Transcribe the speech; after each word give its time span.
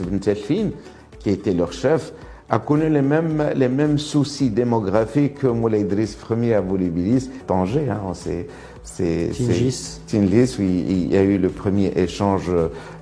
Ibn 0.00 0.18
Telfin, 0.18 0.70
qui 1.18 1.30
était 1.30 1.54
leur 1.54 1.72
chef, 1.72 2.12
a 2.50 2.58
connu 2.58 2.88
les 2.90 3.02
mêmes, 3.02 3.42
les 3.54 3.68
mêmes 3.68 3.98
soucis 3.98 4.50
démographiques 4.50 5.36
que 5.36 5.46
Moulay 5.46 5.80
Idriss 5.80 6.16
Ier 6.30 6.54
à 6.54 6.60
Volubilis, 6.60 7.30
Tanger. 7.46 7.88
Hein, 7.90 8.12
c'est, 8.12 8.46
c'est, 8.82 9.30
Tingis. 9.32 10.00
Tingis, 10.06 10.56
oui, 10.58 10.84
il 10.88 11.12
y 11.12 11.16
a 11.16 11.22
eu 11.22 11.38
le 11.38 11.48
premier 11.48 11.92
échange 11.96 12.50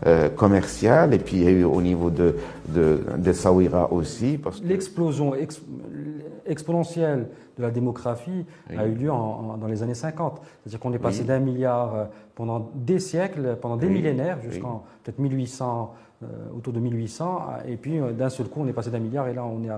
euh, 0.07 0.29
commercial 0.31 1.13
et 1.13 1.19
puis 1.19 1.39
il 1.39 1.43
y 1.43 1.47
a 1.49 1.51
eu 1.51 1.65
au 1.65 1.83
niveau 1.83 2.11
de, 2.11 2.37
de, 2.69 3.01
de 3.19 3.33
Sawira 3.33 3.93
aussi. 3.93 4.39
L'explosion 4.63 5.35
exponentielle 6.47 7.29
de 7.57 7.63
la 7.63 7.71
démographie 7.71 8.45
a 8.77 8.87
eu 8.87 8.95
lieu 8.95 9.09
dans 9.09 9.67
les 9.69 9.83
années 9.83 9.95
50. 9.95 10.41
C'est-à-dire 10.43 10.81
qu'on 10.81 10.93
est 10.93 10.99
passé 10.99 11.25
d'un 11.25 11.39
milliard 11.39 11.95
euh, 11.95 12.05
pendant 12.35 12.71
des 12.75 12.99
siècles, 12.99 13.57
pendant 13.61 13.77
des 13.77 13.89
millénaires, 13.89 14.41
jusqu'en 14.43 14.85
peut-être 15.03 15.19
1800, 15.19 15.95
euh, 16.23 16.27
autour 16.57 16.73
de 16.73 16.81
1800, 16.81 17.43
et 17.67 17.77
puis 17.77 17.99
euh, 17.99 18.13
d'un 18.13 18.29
seul 18.29 18.47
coup 18.49 18.61
on 18.61 18.69
est 18.69 18.73
passé 18.73 18.91
d'un 18.91 19.01
milliard 19.01 19.29
et 19.29 19.35
là 19.35 19.45
on 19.45 19.63
est 19.65 19.71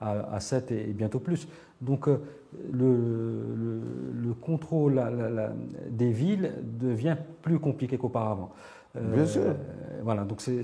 à, 0.00 0.40
7 0.40 0.72
et, 0.72 0.84
bientôt 0.92 1.18
plus. 1.18 1.48
Donc 1.80 2.08
le, 2.72 3.80
contrôle 4.40 5.02
des 5.90 6.10
villes 6.10 6.52
devient 6.62 7.16
plus 7.42 7.58
compliqué 7.58 7.98
qu'auparavant. 7.98 8.50
Bien 9.00 9.26
sûr. 9.26 9.42
voilà, 10.02 10.24
donc 10.24 10.40
c'est, 10.40 10.62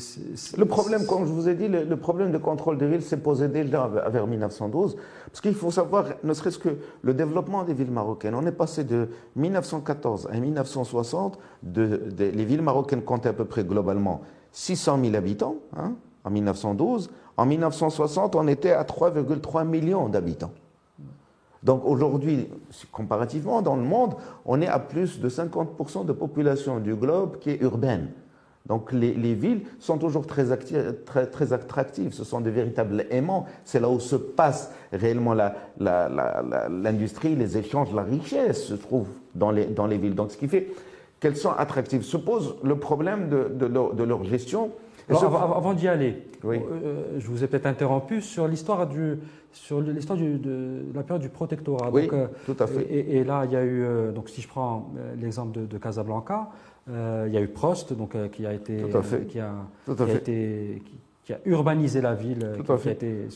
le 0.56 0.64
problème, 0.64 1.06
comme 1.06 1.26
je 1.26 1.32
vous 1.32 1.48
ai 1.48 1.54
dit, 1.54 1.68
le, 1.68 1.96
problème 1.96 2.32
de 2.32 2.38
contrôle 2.38 2.78
des 2.78 2.86
villes 2.86 3.02
s'est 3.02 3.18
posé 3.18 3.48
déjà 3.48 3.88
vers 3.88 4.26
1912. 4.26 4.96
Parce 5.26 5.40
qu'il 5.40 5.54
faut 5.54 5.70
savoir, 5.70 6.06
ne 6.22 6.32
serait-ce 6.34 6.58
que 6.58 6.76
le 7.02 7.14
développement 7.14 7.64
des 7.64 7.74
villes 7.74 7.90
marocaines. 7.90 8.34
On 8.34 8.46
est 8.46 8.52
passé 8.52 8.84
de 8.84 9.08
1914 9.36 10.28
à 10.32 10.38
1960, 10.38 11.38
de, 11.62 12.02
les 12.18 12.44
villes 12.44 12.62
marocaines 12.62 13.02
comptaient 13.02 13.30
à 13.30 13.34
peu 13.34 13.44
près 13.44 13.64
globalement 13.64 14.22
600 14.52 14.98
000 15.02 15.16
habitants 15.16 15.56
hein, 15.76 15.94
en 16.24 16.30
1912. 16.30 17.10
En 17.36 17.46
1960, 17.46 18.36
on 18.36 18.46
était 18.46 18.72
à 18.72 18.84
3,3 18.84 19.66
millions 19.66 20.08
d'habitants. 20.08 20.52
Donc 21.62 21.82
aujourd'hui, 21.84 22.48
comparativement 22.90 23.62
dans 23.62 23.76
le 23.76 23.82
monde, 23.82 24.14
on 24.44 24.60
est 24.60 24.66
à 24.66 24.78
plus 24.78 25.20
de 25.20 25.28
50% 25.28 26.04
de 26.04 26.12
population 26.12 26.80
du 26.80 26.94
globe 26.94 27.38
qui 27.38 27.50
est 27.50 27.60
urbaine. 27.60 28.08
Donc 28.66 28.92
les, 28.92 29.34
villes 29.34 29.62
sont 29.80 29.98
toujours 29.98 30.26
très, 30.26 30.56
très, 31.04 31.26
très, 31.26 31.52
attractives, 31.52 32.12
ce 32.12 32.22
sont 32.22 32.40
des 32.40 32.52
véritables 32.52 33.06
aimants, 33.10 33.46
c'est 33.64 33.80
là 33.80 33.88
où 33.88 33.98
se 33.98 34.14
passe 34.14 34.72
réellement 34.92 35.34
l'industrie, 35.78 37.34
les 37.34 37.58
échanges, 37.58 37.92
la 37.92 38.04
richesse 38.04 38.64
se 38.66 38.74
trouve 38.74 39.08
dans 39.34 39.50
les, 39.50 39.66
dans 39.66 39.86
les 39.86 39.98
villes. 39.98 40.14
Donc 40.14 40.30
ce 40.30 40.36
qui 40.36 40.46
fait 40.46 40.68
qu'elles 41.22 41.36
sont 41.36 41.52
attractives. 41.52 42.02
Se 42.02 42.16
pose 42.16 42.56
le 42.64 42.76
problème 42.76 43.28
de, 43.28 43.48
de, 43.48 44.02
leur, 44.02 44.24
gestion. 44.24 44.72
avant, 45.08 45.72
d'y 45.72 45.86
aller, 45.86 46.26
euh, 46.44 47.18
je 47.18 47.26
vous 47.28 47.44
ai 47.44 47.46
peut-être 47.46 47.66
interrompu 47.66 48.20
sur 48.20 48.48
l'histoire 48.48 48.88
du, 48.88 49.18
sur 49.52 49.80
l'histoire 49.80 50.18
de 50.18 50.84
la 50.92 51.04
période 51.04 51.22
du 51.22 51.28
protectorat. 51.28 51.90
Oui, 51.92 52.08
euh, 52.12 52.26
tout 52.44 52.56
à 52.58 52.66
fait. 52.66 52.86
Et, 52.90 53.22
là, 53.22 53.44
il 53.44 53.52
y 53.52 53.56
a 53.56 53.62
eu, 53.62 53.84
euh, 53.84 54.10
donc 54.10 54.28
si 54.28 54.40
je 54.40 54.48
prends 54.48 54.90
l'exemple 55.16 55.66
de, 55.66 55.78
Casablanca, 55.78 56.48
euh, 56.90 57.24
il 57.28 57.34
y 57.34 57.36
a 57.36 57.40
eu 57.40 57.48
Prost, 57.48 57.92
donc, 57.92 58.14
euh, 58.14 58.28
qui 58.28 58.44
a 58.44 58.52
été, 58.52 58.76
qui 59.28 59.38
a, 59.38 59.52
été, 60.14 60.82
qui, 61.24 61.32
a 61.32 61.38
urbanisé 61.44 62.00
la 62.00 62.14
ville, 62.14 62.56
qui, 62.64 62.88
a 62.88 62.92
été 62.92 63.28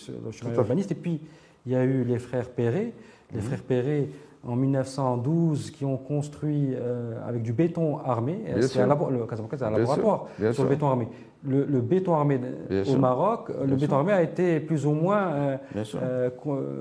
urbaniste. 0.56 0.92
Et 0.92 0.96
puis 0.96 1.20
il 1.64 1.72
y 1.72 1.76
a 1.76 1.84
eu 1.84 2.04
les 2.04 2.18
frères 2.18 2.48
Perret, 2.50 2.92
les 3.32 3.40
mhm. 3.40 3.42
frères 3.42 3.62
Perret 3.62 4.08
en 4.46 4.56
1912 4.56 5.70
qui 5.70 5.84
ont 5.84 5.96
construit 5.96 6.74
euh, 6.74 7.14
avec 7.26 7.42
du 7.42 7.52
béton 7.52 7.98
armé. 7.98 8.40
C'est 8.62 8.80
un, 8.80 8.86
le 8.86 9.26
Casablanca, 9.26 9.56
c'est 9.58 9.64
un 9.64 9.70
laboratoire 9.70 10.26
sur 10.52 10.64
le 10.64 10.68
béton 10.68 10.88
armé. 10.88 11.08
Le, 11.44 11.80
béton 11.80 12.14
armé 12.14 12.40
au 12.88 12.96
Maroc, 12.96 13.52
le 13.64 13.76
béton 13.76 13.96
armé 13.96 14.12
a 14.12 14.22
été 14.22 14.58
plus 14.58 14.84
ou 14.84 14.92
moins 14.92 15.32
euh, 15.32 15.56
euh, 16.02 16.30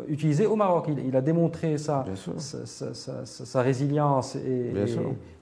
utilisé 0.07 0.47
au 0.47 0.55
Maroc. 0.55 0.89
Il, 1.05 1.15
a 1.15 1.21
démontré 1.21 1.77
sa, 1.77 2.03
sa, 2.35 3.61
résilience 3.61 4.35
et, 4.35 4.73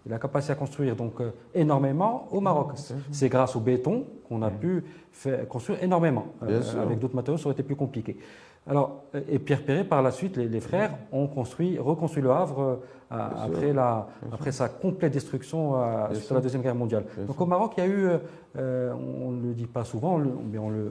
la 0.10 0.20
capacité 0.20 0.52
à 0.52 0.56
construire 0.58 0.98
donc 0.98 1.14
énormément 1.56 2.28
au 2.32 2.42
Maroc. 2.42 2.72
C'est 3.12 3.30
grâce 3.30 3.56
au 3.56 3.62
béton 3.62 4.06
qu'on 4.28 4.42
a 4.42 4.50
pu 4.50 4.84
faire, 5.12 5.48
construire 5.48 5.82
énormément. 5.82 6.26
avec 6.42 7.00
d'autres 7.00 7.16
matériaux, 7.16 7.38
ça 7.38 7.46
aurait 7.46 7.54
été 7.54 7.64
plus 7.64 7.78
compliqué. 7.78 8.18
Alors, 8.66 9.04
et 9.30 9.40
Pierre 9.40 9.64
Perret, 9.64 9.84
par 9.84 10.02
la 10.02 10.12
suite, 10.12 10.38
les, 10.38 10.60
frères 10.62 10.98
ont 11.12 11.28
construit, 11.28 11.78
reconstruit 11.78 12.24
le 12.24 12.32
Havre 12.32 12.80
euh, 13.12 13.18
après, 13.36 13.74
la, 13.74 14.08
après 14.32 14.52
sa 14.52 14.70
complète 14.70 15.12
destruction 15.12 15.76
euh, 15.76 16.14
suite 16.14 16.32
la 16.32 16.40
Deuxième 16.40 16.62
Guerre 16.62 16.74
mondiale. 16.74 17.04
Donc 17.28 17.40
au 17.40 17.46
Maroc, 17.46 17.74
il 17.78 17.80
y 17.82 17.84
a 17.84 17.90
eu, 17.90 18.10
euh, 18.58 18.94
on 18.94 19.32
ne 19.32 19.48
le 19.48 19.54
dit 19.54 19.68
pas 19.68 19.84
souvent, 19.84 20.18
mais 20.18 20.58
on 20.58 20.70
le, 20.70 20.90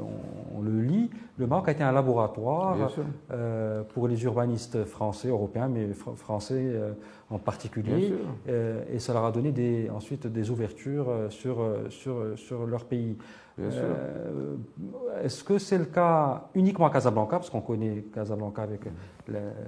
on, 0.54 0.60
le, 0.60 0.82
lit, 0.82 1.10
le 1.38 1.46
Maroc 1.46 1.68
a 1.68 1.72
été 1.72 1.82
un 1.82 1.92
laboratoire 1.92 2.76
pour 3.94 4.06
les 4.06 4.22
urbanistes 4.22 4.84
français, 4.84 5.28
européens, 5.28 5.68
mais 5.68 5.88
français 6.16 6.74
en 7.30 7.38
particulier, 7.38 8.14
et 8.46 8.98
ça 8.98 9.14
leur 9.14 9.24
a 9.24 9.32
donné 9.32 9.50
des, 9.50 9.90
ensuite 9.90 10.26
des 10.26 10.50
ouvertures 10.50 11.10
sur, 11.30 11.66
sur, 11.88 12.38
sur 12.38 12.66
leur 12.66 12.84
pays. 12.84 13.16
Euh, 13.58 14.56
est-ce 15.22 15.44
que 15.44 15.58
c'est 15.58 15.78
le 15.78 15.84
cas 15.84 16.48
uniquement 16.54 16.86
à 16.86 16.90
Casablanca, 16.90 17.36
parce 17.36 17.50
qu'on 17.50 17.60
connaît 17.60 18.04
Casablanca 18.14 18.62
avec 18.62 18.80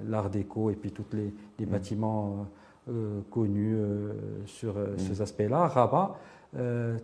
l'art 0.07 0.29
déco 0.29 0.69
et 0.69 0.75
puis 0.75 0.91
tous 0.91 1.05
les, 1.13 1.33
mm. 1.65 1.69
bâtiments 1.69 2.47
euh, 2.89 3.21
connus 3.29 3.75
euh, 3.75 4.13
sur 4.45 4.73
mm. 4.73 4.97
ces 4.97 5.21
aspects-là, 5.21 5.67
Rabat, 5.67 6.17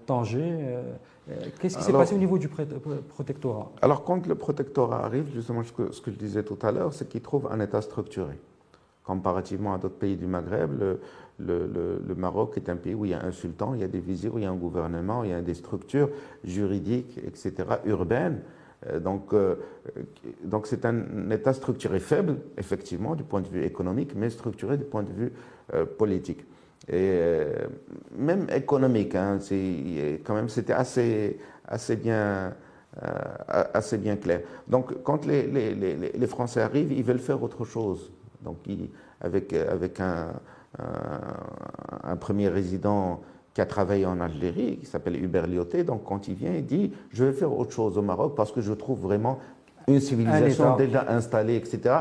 Tanger, 0.06 0.78
qu'est-ce 1.60 1.78
qui 1.78 1.84
s'est 1.84 1.92
passé 1.92 2.16
au 2.16 2.18
niveau 2.18 2.38
du 2.38 2.48
protectorat? 2.48 3.70
Alors 3.82 4.06
quand 4.06 4.26
le 4.26 4.36
protectorat 4.36 5.04
arrive, 5.04 5.30
justement 5.34 5.62
ce 5.64 5.74
que, 5.74 5.92
ce 5.92 6.00
que 6.00 6.10
je 6.10 6.16
disais 6.16 6.44
tout 6.44 6.58
à 6.62 6.72
l'heure, 6.72 6.94
c'est 6.94 7.10
qu'il 7.10 7.22
trouve 7.22 7.50
un 7.52 7.60
État 7.60 7.82
structuré. 7.82 8.40
Comparativement 9.04 9.74
à 9.74 9.78
d'autres 9.78 9.98
pays 9.98 10.16
du 10.16 10.26
Maghreb, 10.26 10.80
le, 10.80 11.02
le, 11.46 12.16
Maroc 12.16 12.54
est 12.58 12.70
un 12.70 12.76
pays 12.76 12.94
où 12.94 13.06
il 13.06 13.12
y 13.12 13.14
a 13.14 13.24
un 13.24 13.32
sultan, 13.32 13.74
il 13.74 13.82
y 13.82 13.84
a 13.84 13.88
des 13.88 14.00
vizirs, 14.00 14.34
il 14.36 14.44
y 14.44 14.46
a 14.46 14.52
un 14.52 14.56
gouvernement, 14.56 15.24
il 15.24 15.32
y 15.32 15.34
a 15.34 15.42
des 15.42 15.54
structures 15.54 16.10
juridiques, 16.44 17.20
etc., 17.26 17.54
urbaines. 17.86 18.42
Euh, 18.88 19.00
donc, 19.00 19.34
euh, 19.34 19.56
donc 20.44 20.68
c'est 20.68 20.86
un 20.86 21.30
État 21.30 21.54
structuré 21.54 22.00
faible, 22.00 22.38
effectivement, 22.58 23.16
du 23.16 23.24
point 23.24 23.42
de 23.42 23.48
vue 23.48 23.64
économique, 23.64 24.14
mais 24.16 24.30
structuré 24.30 24.78
du 24.78 24.86
point 24.86 25.04
de 25.04 25.12
vue 25.12 25.34
euh, 25.74 25.86
politique. 25.86 26.46
Et 26.92 27.20
même 28.18 28.48
économique, 28.50 29.14
hein, 29.14 29.38
quand 30.24 30.34
même, 30.34 30.50
c'était 30.50 30.74
assez, 30.74 31.38
assez 31.68 31.96
bien. 31.96 32.56
assez 33.46 34.00
bien 34.00 34.16
clair. 34.16 34.42
Donc, 34.68 35.04
quand 35.04 35.28
les, 35.28 35.46
les, 35.46 35.76
les, 35.76 36.28
Français 36.28 36.60
arrivent, 36.60 36.92
ils 36.92 37.04
veulent 37.04 37.20
faire 37.20 37.42
autre 37.44 37.66
chose. 37.66 38.12
Donc, 38.42 38.58
avec, 39.22 39.54
avec 39.54 40.00
un, 40.00 40.34
un 40.80 42.16
premier 42.16 42.48
résident 42.48 43.22
qui 43.54 43.62
a 43.62 43.66
travaillé 43.66 44.06
en 44.06 44.20
Algérie, 44.20 44.78
qui 44.78 44.86
s'appelle 44.86 45.22
Hubert 45.22 45.48
Lyoté. 45.48 45.84
Donc 45.84 46.04
quand 46.06 46.28
il 46.28 46.36
vient, 46.36 46.54
il 46.54 46.66
dit, 46.66 46.92
je 47.12 47.26
vais 47.26 47.34
faire 47.34 47.58
autre 47.58 47.72
chose 47.72 47.98
au 47.98 48.02
Maroc 48.02 48.34
parce 48.36 48.52
que 48.52 48.62
je 48.62 48.74
trouve 48.74 49.00
vraiment 49.00 49.40
une 49.88 50.00
civilisation 50.00 50.76
déjà 50.76 51.06
installée, 51.10 51.56
etc. 51.56 51.96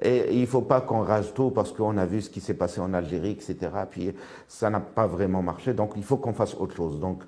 Et 0.00 0.34
il 0.34 0.42
ne 0.42 0.46
faut 0.46 0.62
pas 0.62 0.80
qu'on 0.80 1.00
rage 1.00 1.32
tout 1.34 1.50
parce 1.50 1.72
qu'on 1.72 1.96
a 1.96 2.06
vu 2.06 2.20
ce 2.20 2.30
qui 2.30 2.40
s'est 2.40 2.54
passé 2.54 2.80
en 2.80 2.92
Algérie, 2.94 3.30
etc. 3.30 3.56
Puis 3.90 4.14
ça 4.46 4.70
n'a 4.70 4.80
pas 4.80 5.06
vraiment 5.06 5.42
marché, 5.42 5.72
donc 5.74 5.92
il 5.96 6.04
faut 6.04 6.16
qu'on 6.16 6.34
fasse 6.34 6.54
autre 6.54 6.76
chose. 6.76 7.00
Donc 7.00 7.22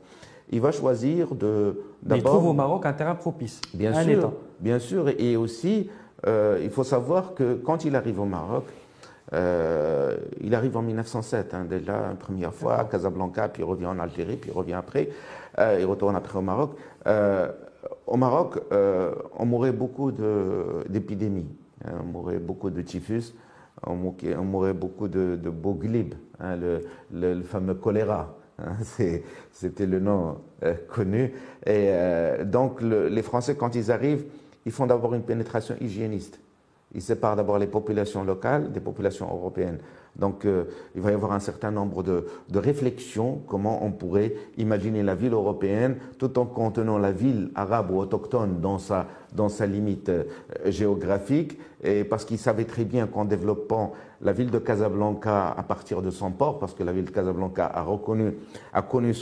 il 0.51 0.61
va 0.61 0.73
choisir 0.73 1.35
de. 1.35 1.83
Il 2.11 2.23
trouve 2.23 2.47
au 2.47 2.53
Maroc 2.53 2.87
un 2.87 2.93
terrain 2.93 3.15
propice. 3.15 3.61
Bien 3.75 4.03
sûr, 4.03 4.33
bien 4.61 4.79
sûr. 4.79 5.09
Et 5.19 5.37
aussi, 5.37 5.91
euh, 6.27 6.59
il 6.63 6.71
faut 6.71 6.85
savoir 6.85 7.35
que 7.35 7.55
quand 7.55 7.85
il 7.85 7.97
arrive 7.97 8.21
au 8.21 8.27
Maroc, 8.27 8.65
euh, 9.33 10.17
il 10.41 10.55
arrive 10.55 10.77
en 10.77 10.83
1907, 10.83 11.55
hein, 11.55 11.65
déjà, 11.65 11.97
une 12.11 12.17
première 12.17 12.55
fois 12.55 12.81
à 12.81 12.85
Casablanca, 12.85 13.49
puis 13.49 13.63
il 13.63 13.65
revient 13.65 13.87
en 13.87 13.99
Algérie, 13.99 14.37
puis 14.37 14.51
il 14.51 14.57
revient 14.57 14.75
après. 14.75 15.11
Euh, 15.59 15.79
il 15.81 15.87
retourne 15.87 16.17
après 16.17 16.39
au 16.39 16.43
Maroc. 16.43 16.77
Euh, 17.07 17.51
au 18.07 18.17
Maroc, 18.17 18.61
on 19.37 19.47
mourait 19.47 19.73
beaucoup 19.73 20.13
d'épidémies. 20.89 21.49
Hein, 21.85 21.93
on 22.03 22.07
mourait 22.07 22.39
beaucoup 22.39 22.71
de 22.71 22.83
typhus, 22.83 23.35
on 23.87 23.95
mourait, 23.95 24.73
beaucoup 24.73 25.09
de, 25.09 25.37
de 25.37 25.51
boglib, 25.51 26.15
hein, 26.41 26.57
le, 27.13 27.43
fameux 27.43 27.75
choléra. 27.75 28.35
C'était 29.53 29.87
le 29.87 30.01
nom 30.01 30.39
connu. 30.89 31.33
Et 31.65 31.93
donc, 32.45 32.81
les 32.83 33.23
Français, 33.23 33.55
quand 33.55 33.77
ils 33.77 33.93
arrivent, 33.93 34.25
ils 34.67 34.73
font 34.73 34.87
d'abord 34.87 35.15
une 35.15 35.23
pénétration 35.23 35.77
hygiéniste. 35.81 36.41
Ils 36.95 37.03
séparent 37.03 37.37
d'abord 37.37 37.59
les 37.59 37.67
populations 37.67 38.25
locales 38.25 38.73
des 38.73 38.81
populations 38.81 39.27
européennes. 39.27 39.79
Donc 40.19 40.45
euh, 40.45 40.65
il 40.97 41.01
va 41.01 41.11
y 41.11 41.15
avoir 41.15 41.33
un 41.33 41.39
certain 41.39 41.71
nombre 41.71 42.03
de, 42.03 42.27
de, 42.49 42.59
réflexions, 42.59 43.41
comment 43.47 43.85
on 43.85 43.93
pourrait 43.93 44.35
imaginer 44.57 45.03
la 45.03 45.15
ville 45.15 45.33
européenne 45.33 45.97
tout 46.19 46.39
en 46.39 46.47
contenant 46.47 46.99
la 46.99 47.13
ville 47.13 47.51
arabe 47.55 47.91
ou 47.93 47.99
autochtone 47.99 48.61
dans 48.61 48.79
sa, 48.79 49.07
dans 49.35 49.49
sa 49.49 49.67
limite 49.67 50.09
euh, 50.09 50.25
géographique, 50.67 51.59
et 51.85 52.03
parce 52.03 52.25
qu'il 52.25 52.39
savait 52.39 52.65
très 52.65 52.85
bien 52.85 53.07
qu'en 53.07 53.25
développant 53.25 53.93
la 54.21 54.33
ville 54.33 54.51
de 54.51 54.59
Casablanca 54.59 55.55
à 55.57 55.63
partir 55.63 56.03
de 56.03 56.11
son 56.11 56.33
port, 56.33 56.59
parce 56.59 56.75
que 56.75 56.83
la 56.83 56.93
ville 56.93 57.05
de 57.05 57.11
Casablanca 57.11 57.67
a, 57.67 57.83
reconnu, 57.83 58.35
a 58.73 58.83
connu 58.83 59.13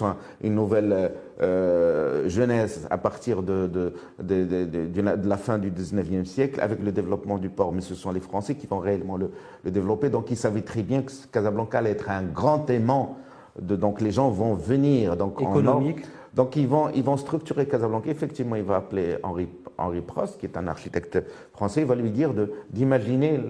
une 0.43 0.55
nouvelle 0.55 1.13
euh, 1.43 2.29
jeunesse 2.29 2.87
à 2.89 2.97
partir 2.97 3.43
de, 3.43 3.67
de, 3.67 3.93
de, 4.23 5.29
la 5.29 5.37
fin 5.37 5.59
du 5.59 5.71
19e 5.71 6.25
siècle, 6.25 6.61
avec 6.63 6.83
le 6.83 6.93
développement 6.93 7.37
du 7.37 7.51
port, 7.51 7.73
mais 7.73 7.83
ce 7.83 7.95
sont 7.95 8.11
les 8.11 8.21
Français 8.21 8.55
qui 8.55 8.67
vont 8.67 8.79
réellement 8.79 9.19
le, 9.19 9.31
le 9.65 9.71
développer. 9.71 10.09
Donc 10.09 10.31
il 10.31 10.37
savait 10.37 10.63
très 10.63 10.83
bien 10.87 11.03
que 11.03 11.13
Casablanca 11.31 11.79
allait 11.79 11.91
être 11.91 12.11
un 12.11 12.23
grand 12.23 12.69
aimant. 12.71 13.17
De, 13.61 13.75
donc 13.77 14.01
les 14.01 14.11
gens 14.11 14.31
vont 14.31 14.55
venir. 14.55 15.17
Donc, 15.17 15.41
Économique. 15.41 16.05
donc 16.35 16.57
ils 16.57 16.69
vont, 16.69 16.91
ils 16.95 17.03
vont 17.03 17.17
structurer 17.17 17.67
Casablanca. 17.67 18.11
Effectivement, 18.11 18.57
il 18.57 18.65
va 18.65 18.77
appeler 18.77 19.17
Henri 19.23 19.49
Henri 19.79 20.01
Prost, 20.01 20.39
qui 20.39 20.47
est 20.47 20.57
un 20.57 20.67
architecte 20.67 21.23
français, 21.53 21.85
va 21.85 21.95
lui 21.95 22.11
dire 22.11 22.33
d'imaginer 22.71 23.41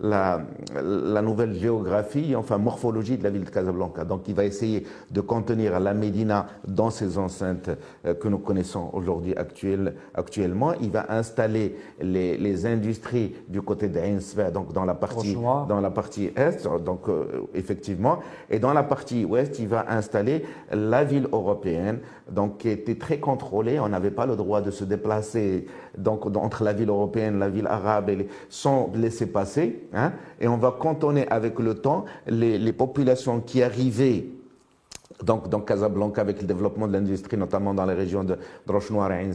la, 0.00 0.42
la, 0.74 1.22
nouvelle 1.22 1.54
géographie, 1.54 2.34
enfin 2.36 2.58
morphologie 2.58 3.18
de 3.18 3.24
la 3.24 3.30
ville 3.30 3.44
de 3.44 3.50
Casablanca. 3.50 4.04
Donc 4.04 4.28
il 4.28 4.34
va 4.34 4.44
essayer 4.44 4.86
de 5.10 5.20
contenir 5.20 5.78
la 5.80 5.94
Médina 5.94 6.46
dans 6.66 6.90
ces 6.90 7.18
enceintes 7.18 7.70
euh, 8.06 8.14
que 8.14 8.28
nous 8.28 8.38
connaissons 8.38 8.90
aujourd'hui 8.92 9.34
actuel, 9.36 9.94
actuellement. 10.14 10.72
Il 10.80 10.90
va 10.90 11.06
installer 11.10 11.76
les, 12.00 12.36
les 12.36 12.66
industries 12.66 13.34
du 13.48 13.62
côté 13.62 13.88
d'Ainsver, 13.88 14.48
donc 14.52 14.72
dans 14.72 14.84
la 14.84 14.94
partie, 14.94 15.34
dans 15.34 15.80
la 15.80 15.90
partie 15.90 16.30
est, 16.36 16.66
donc 16.84 17.08
euh, 17.08 17.46
effectivement, 17.54 18.20
et 18.48 18.58
dans 18.58 18.72
la 18.72 18.82
partie 18.82 19.24
ouest, 19.24 19.58
il 19.58 19.68
va 19.68 19.86
installer 19.88 20.44
la 20.72 21.04
ville 21.04 21.28
européenne, 21.32 22.00
donc 22.30 22.58
qui 22.58 22.68
était 22.68 22.96
très 22.96 23.18
contrôlée. 23.18 23.78
On 23.80 23.88
n'avait 23.88 24.10
pas 24.10 24.26
le 24.26 24.36
droit 24.36 24.60
de 24.60 24.70
se 24.70 24.84
déplacer 24.84 25.66
donc 25.96 26.26
entre 26.36 26.64
la 26.64 26.72
ville 26.72 26.88
européenne, 26.88 27.38
la 27.38 27.48
ville 27.48 27.66
arabe, 27.66 28.10
et 28.10 28.28
sans 28.48 28.90
laisser 28.94 29.26
passer. 29.26 29.84
Hein, 29.92 30.12
et 30.40 30.48
on 30.48 30.56
va 30.56 30.72
cantonner 30.78 31.26
avec 31.28 31.58
le 31.58 31.74
temps 31.74 32.04
les, 32.26 32.72
populations 32.72 33.40
qui 33.40 33.62
arrivaient 33.62 34.26
donc 35.24 35.48
dans 35.50 35.60
Casablanca 35.60 36.22
avec 36.22 36.40
le 36.40 36.46
développement 36.46 36.86
de 36.86 36.92
l'industrie, 36.92 37.36
notamment 37.36 37.74
dans 37.74 37.84
les 37.84 37.94
régions 37.94 38.24
de 38.24 38.38
Droche-Noire 38.66 39.12
et 39.12 39.28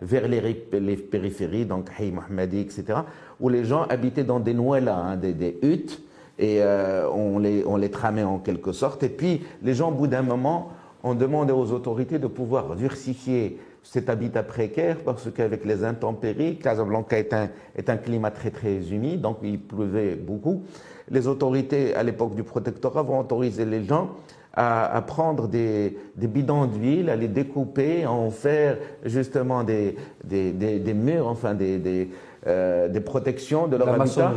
vers 0.00 0.28
les, 0.28 0.96
périphéries, 0.96 1.66
donc 1.66 1.90
Hay 1.98 2.10
Mohammadi, 2.10 2.60
etc., 2.60 3.00
où 3.38 3.48
les 3.48 3.64
gens 3.64 3.82
habitaient 3.84 4.24
dans 4.24 4.40
des 4.40 4.54
nouellas, 4.54 4.96
hein, 4.96 5.16
des, 5.16 5.58
huttes, 5.62 6.02
et 6.38 6.62
euh, 6.62 7.06
on, 7.10 7.38
les, 7.38 7.64
on 7.66 7.76
les 7.76 7.90
tramait 7.90 8.22
en 8.22 8.38
quelque 8.38 8.72
sorte. 8.72 9.02
Et 9.02 9.10
puis 9.10 9.42
les 9.62 9.74
gens, 9.74 9.90
au 9.90 9.94
bout 9.94 10.06
d'un 10.06 10.22
moment, 10.22 10.70
ont 11.02 11.14
demandé 11.14 11.52
aux 11.52 11.72
autorités 11.72 12.18
de 12.18 12.26
pouvoir 12.26 12.74
diversifier 12.74 13.58
cet 13.82 14.10
habitat 14.10 14.42
précaire 14.42 14.98
parce 15.04 15.30
qu'avec 15.30 15.64
les 15.64 15.84
intempéries, 15.84 16.58
Casablanca 16.58 17.18
est 17.18 17.32
un, 17.32 17.48
est 17.76 17.88
un 17.88 17.96
climat 17.96 18.30
très 18.30 18.50
très 18.50 18.92
humide, 18.92 19.20
donc 19.20 19.38
il 19.42 19.60
pleuvait 19.60 20.14
beaucoup. 20.14 20.62
Les 21.10 21.26
autorités 21.26 21.94
à 21.94 22.02
l'époque 22.02 22.34
du 22.34 22.42
protectorat 22.42 23.02
vont 23.02 23.18
autoriser 23.18 23.64
les 23.64 23.84
gens 23.84 24.10
à, 24.52 25.02
prendre 25.06 25.48
des, 25.48 25.96
des, 26.16 26.26
bidons 26.26 26.66
d'huile, 26.66 27.08
à 27.08 27.16
les 27.16 27.28
découper, 27.28 28.04
à 28.04 28.10
en 28.10 28.30
faire 28.30 28.78
justement 29.04 29.62
des, 29.62 29.96
des, 30.24 30.52
des 30.52 30.94
murs, 30.94 31.28
enfin 31.28 31.54
des, 31.54 32.10
euh, 32.46 32.88
des 32.88 33.00
protections 33.00 33.68
de 33.68 33.76
leur 33.76 33.86
la 33.86 34.02
habitat. 34.02 34.32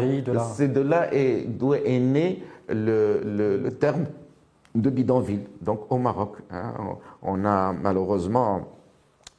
C'est 0.55 0.71
de 0.71 0.81
là 0.81 1.09
d'où 1.47 1.73
est 1.73 1.99
né 1.99 2.43
le, 2.69 3.21
le, 3.25 3.57
le, 3.57 3.71
terme 3.71 4.05
de 4.75 4.89
bidonville. 4.89 5.45
Donc 5.61 5.91
au 5.91 5.97
Maroc, 5.97 6.37
hein, 6.51 6.73
on 7.21 7.43
a 7.45 7.73
malheureusement 7.73 8.67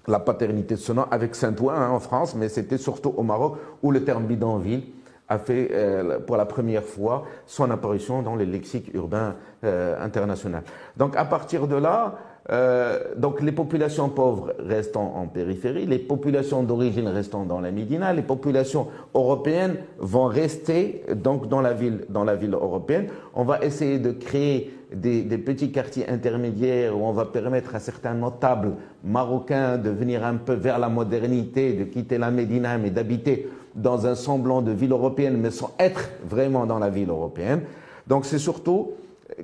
la 0.07 0.19
paternité 0.19 0.75
de 0.75 0.81
ce 0.81 0.93
nom 0.93 1.07
avec 1.11 1.35
Saint-Ouen 1.35 1.75
hein, 1.75 1.91
en 1.91 2.01
France, 2.01 2.35
mais 2.35 2.49
c'était 2.49 2.79
surtout 2.79 3.15
au 3.17 3.23
Maroc 3.23 3.57
où 3.83 3.91
le 3.91 4.05
terme 4.05 4.25
bidonville 4.25 4.85
a 5.29 5.39
fait 5.39 5.71
euh, 5.73 6.19
pour 6.21 6.37
la 6.37 6.45
première 6.45 6.85
fois 6.85 7.25
son 7.47 7.71
apparition 7.71 8.23
dans 8.23 8.37
les 8.37 8.45
lexiques 8.45 8.93
urbains 8.95 9.37
euh, 9.65 9.97
internationaux. 10.05 10.59
Donc 10.97 11.17
à 11.17 11.25
partir 11.25 11.67
de 11.67 11.77
là, 11.77 12.19
euh, 12.51 12.99
donc 13.17 13.41
les 13.41 13.53
populations 13.53 14.11
pauvres 14.11 14.53
restant 14.59 15.15
en 15.17 15.27
périphérie, 15.27 15.87
les 15.87 15.99
populations 15.99 16.63
d'origine 16.63 17.09
restant 17.09 17.45
dans 17.45 17.61
la 17.61 17.71
Médina, 17.71 18.13
les 18.13 18.23
populations 18.23 18.89
européennes 19.15 19.77
vont 19.99 20.27
rester 20.27 21.03
donc 21.15 21.49
dans 21.49 21.63
la 21.63 21.73
ville, 21.73 22.05
dans 22.11 22.25
la 22.25 22.37
ville 22.37 22.53
européenne. 22.53 23.07
On 23.35 23.45
va 23.45 23.65
essayer 23.65 23.99
de 23.99 24.11
créer 24.11 24.75
des, 24.95 25.23
des, 25.23 25.39
petits 25.39 25.73
quartiers 25.73 26.09
intermédiaires 26.09 26.97
où 26.97 27.05
on 27.05 27.13
va 27.13 27.25
permettre 27.25 27.75
à 27.75 27.81
certains 27.81 28.15
notables 28.15 28.73
marocains 29.03 29.79
de 29.79 29.89
venir 29.89 30.25
un 30.25 30.37
peu 30.37 30.53
vers 30.53 30.79
la 30.79 30.91
modernité, 30.91 31.73
de 31.73 31.85
quitter 31.85 32.19
la 32.19 32.31
Médina 32.31 32.77
mais 32.77 32.91
d'habiter 32.91 33.49
dans 33.75 34.07
un 34.07 34.15
semblant 34.15 34.61
de 34.61 34.71
ville 34.71 34.93
européenne 34.93 35.39
mais 35.39 35.51
sans 35.51 35.75
être 35.79 36.11
vraiment 36.29 36.67
dans 36.67 36.79
la 36.79 36.91
ville 36.91 37.09
européenne. 37.09 37.63
Donc 38.07 38.27
c'est 38.27 38.39
surtout 38.39 38.93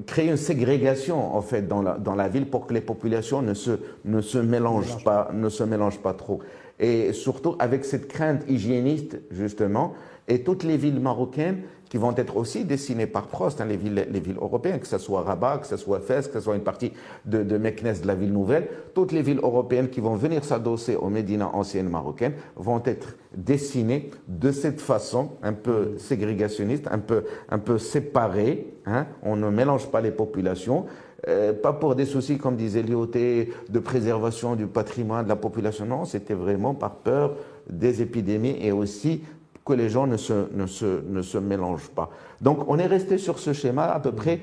créer 0.06 0.28
une 0.28 0.36
ségrégation 0.36 1.34
en 1.34 1.42
fait 1.42 1.66
dans 1.66 1.82
la, 1.82 1.94
dans 1.98 2.14
la 2.14 2.28
ville 2.28 2.46
pour 2.46 2.66
que 2.66 2.74
les 2.74 2.80
populations 2.80 3.42
ne 3.42 3.54
se, 3.54 3.72
ne 4.04 4.20
se 4.20 4.38
mélangent 4.38 5.02
pas, 5.04 5.30
ne 5.32 5.48
se 5.48 5.62
mélangent 5.62 6.00
pas 6.00 6.14
trop. 6.14 6.40
Et 6.78 7.12
surtout 7.12 7.56
avec 7.58 7.84
cette 7.84 8.08
crainte 8.08 8.42
hygiéniste 8.48 9.20
justement, 9.30 9.94
et 10.28 10.42
toutes 10.42 10.64
les 10.64 10.76
villes 10.76 11.00
marocaines 11.00 11.62
qui 11.90 11.98
vont 11.98 12.14
être 12.16 12.36
aussi 12.36 12.64
dessinées 12.64 13.08
par 13.08 13.26
Prost, 13.26 13.60
hein, 13.60 13.64
les, 13.64 13.76
villes, 13.76 14.06
les 14.08 14.20
villes 14.20 14.36
européennes, 14.40 14.78
que 14.78 14.86
ce 14.86 14.96
soit 14.96 15.22
Rabat, 15.22 15.58
que 15.58 15.66
ce 15.66 15.76
soit 15.76 15.98
Fès, 15.98 16.28
que 16.28 16.34
ce 16.34 16.40
soit 16.40 16.54
une 16.54 16.62
partie 16.62 16.92
de, 17.26 17.42
de 17.42 17.58
Meknes, 17.58 18.00
de 18.00 18.06
la 18.06 18.14
ville 18.14 18.32
nouvelle, 18.32 18.68
toutes 18.94 19.10
les 19.10 19.22
villes 19.22 19.40
européennes 19.42 19.90
qui 19.90 20.00
vont 20.00 20.14
venir 20.14 20.44
s'adosser 20.44 20.94
aux 20.94 21.08
Médina 21.08 21.50
anciennes 21.52 21.88
marocaines 21.88 22.34
vont 22.54 22.80
être 22.84 23.16
dessinées 23.36 24.10
de 24.28 24.52
cette 24.52 24.80
façon, 24.80 25.30
un 25.42 25.52
peu 25.52 25.98
ségrégationniste, 25.98 26.86
un 26.92 27.00
peu, 27.00 27.24
un 27.48 27.58
peu 27.58 27.76
séparée. 27.76 28.72
Hein. 28.86 29.06
On 29.24 29.34
ne 29.34 29.50
mélange 29.50 29.90
pas 29.90 30.00
les 30.00 30.12
populations. 30.12 30.86
Euh, 31.28 31.52
pas 31.52 31.72
pour 31.72 31.96
des 31.96 32.06
soucis, 32.06 32.38
comme 32.38 32.56
disait 32.56 32.82
Lyoté, 32.82 33.52
de 33.68 33.78
préservation 33.80 34.54
du 34.54 34.68
patrimoine 34.68 35.24
de 35.24 35.28
la 35.28 35.36
population, 35.36 35.84
non, 35.84 36.04
c'était 36.04 36.34
vraiment 36.34 36.74
par 36.74 36.94
peur 36.94 37.34
des 37.68 38.00
épidémies 38.00 38.56
et 38.60 38.72
aussi 38.72 39.22
que 39.70 39.74
les 39.74 39.88
gens 39.88 40.06
ne 40.06 40.16
se, 40.16 40.52
ne 40.52 40.66
se, 40.66 41.02
ne 41.08 41.22
se 41.22 41.38
mélangent 41.38 41.90
pas. 41.90 42.10
Donc 42.40 42.68
on 42.68 42.78
est 42.78 42.86
resté 42.86 43.18
sur 43.18 43.38
ce 43.38 43.52
schéma 43.52 43.84
à 43.84 44.00
peu 44.00 44.12
près 44.12 44.40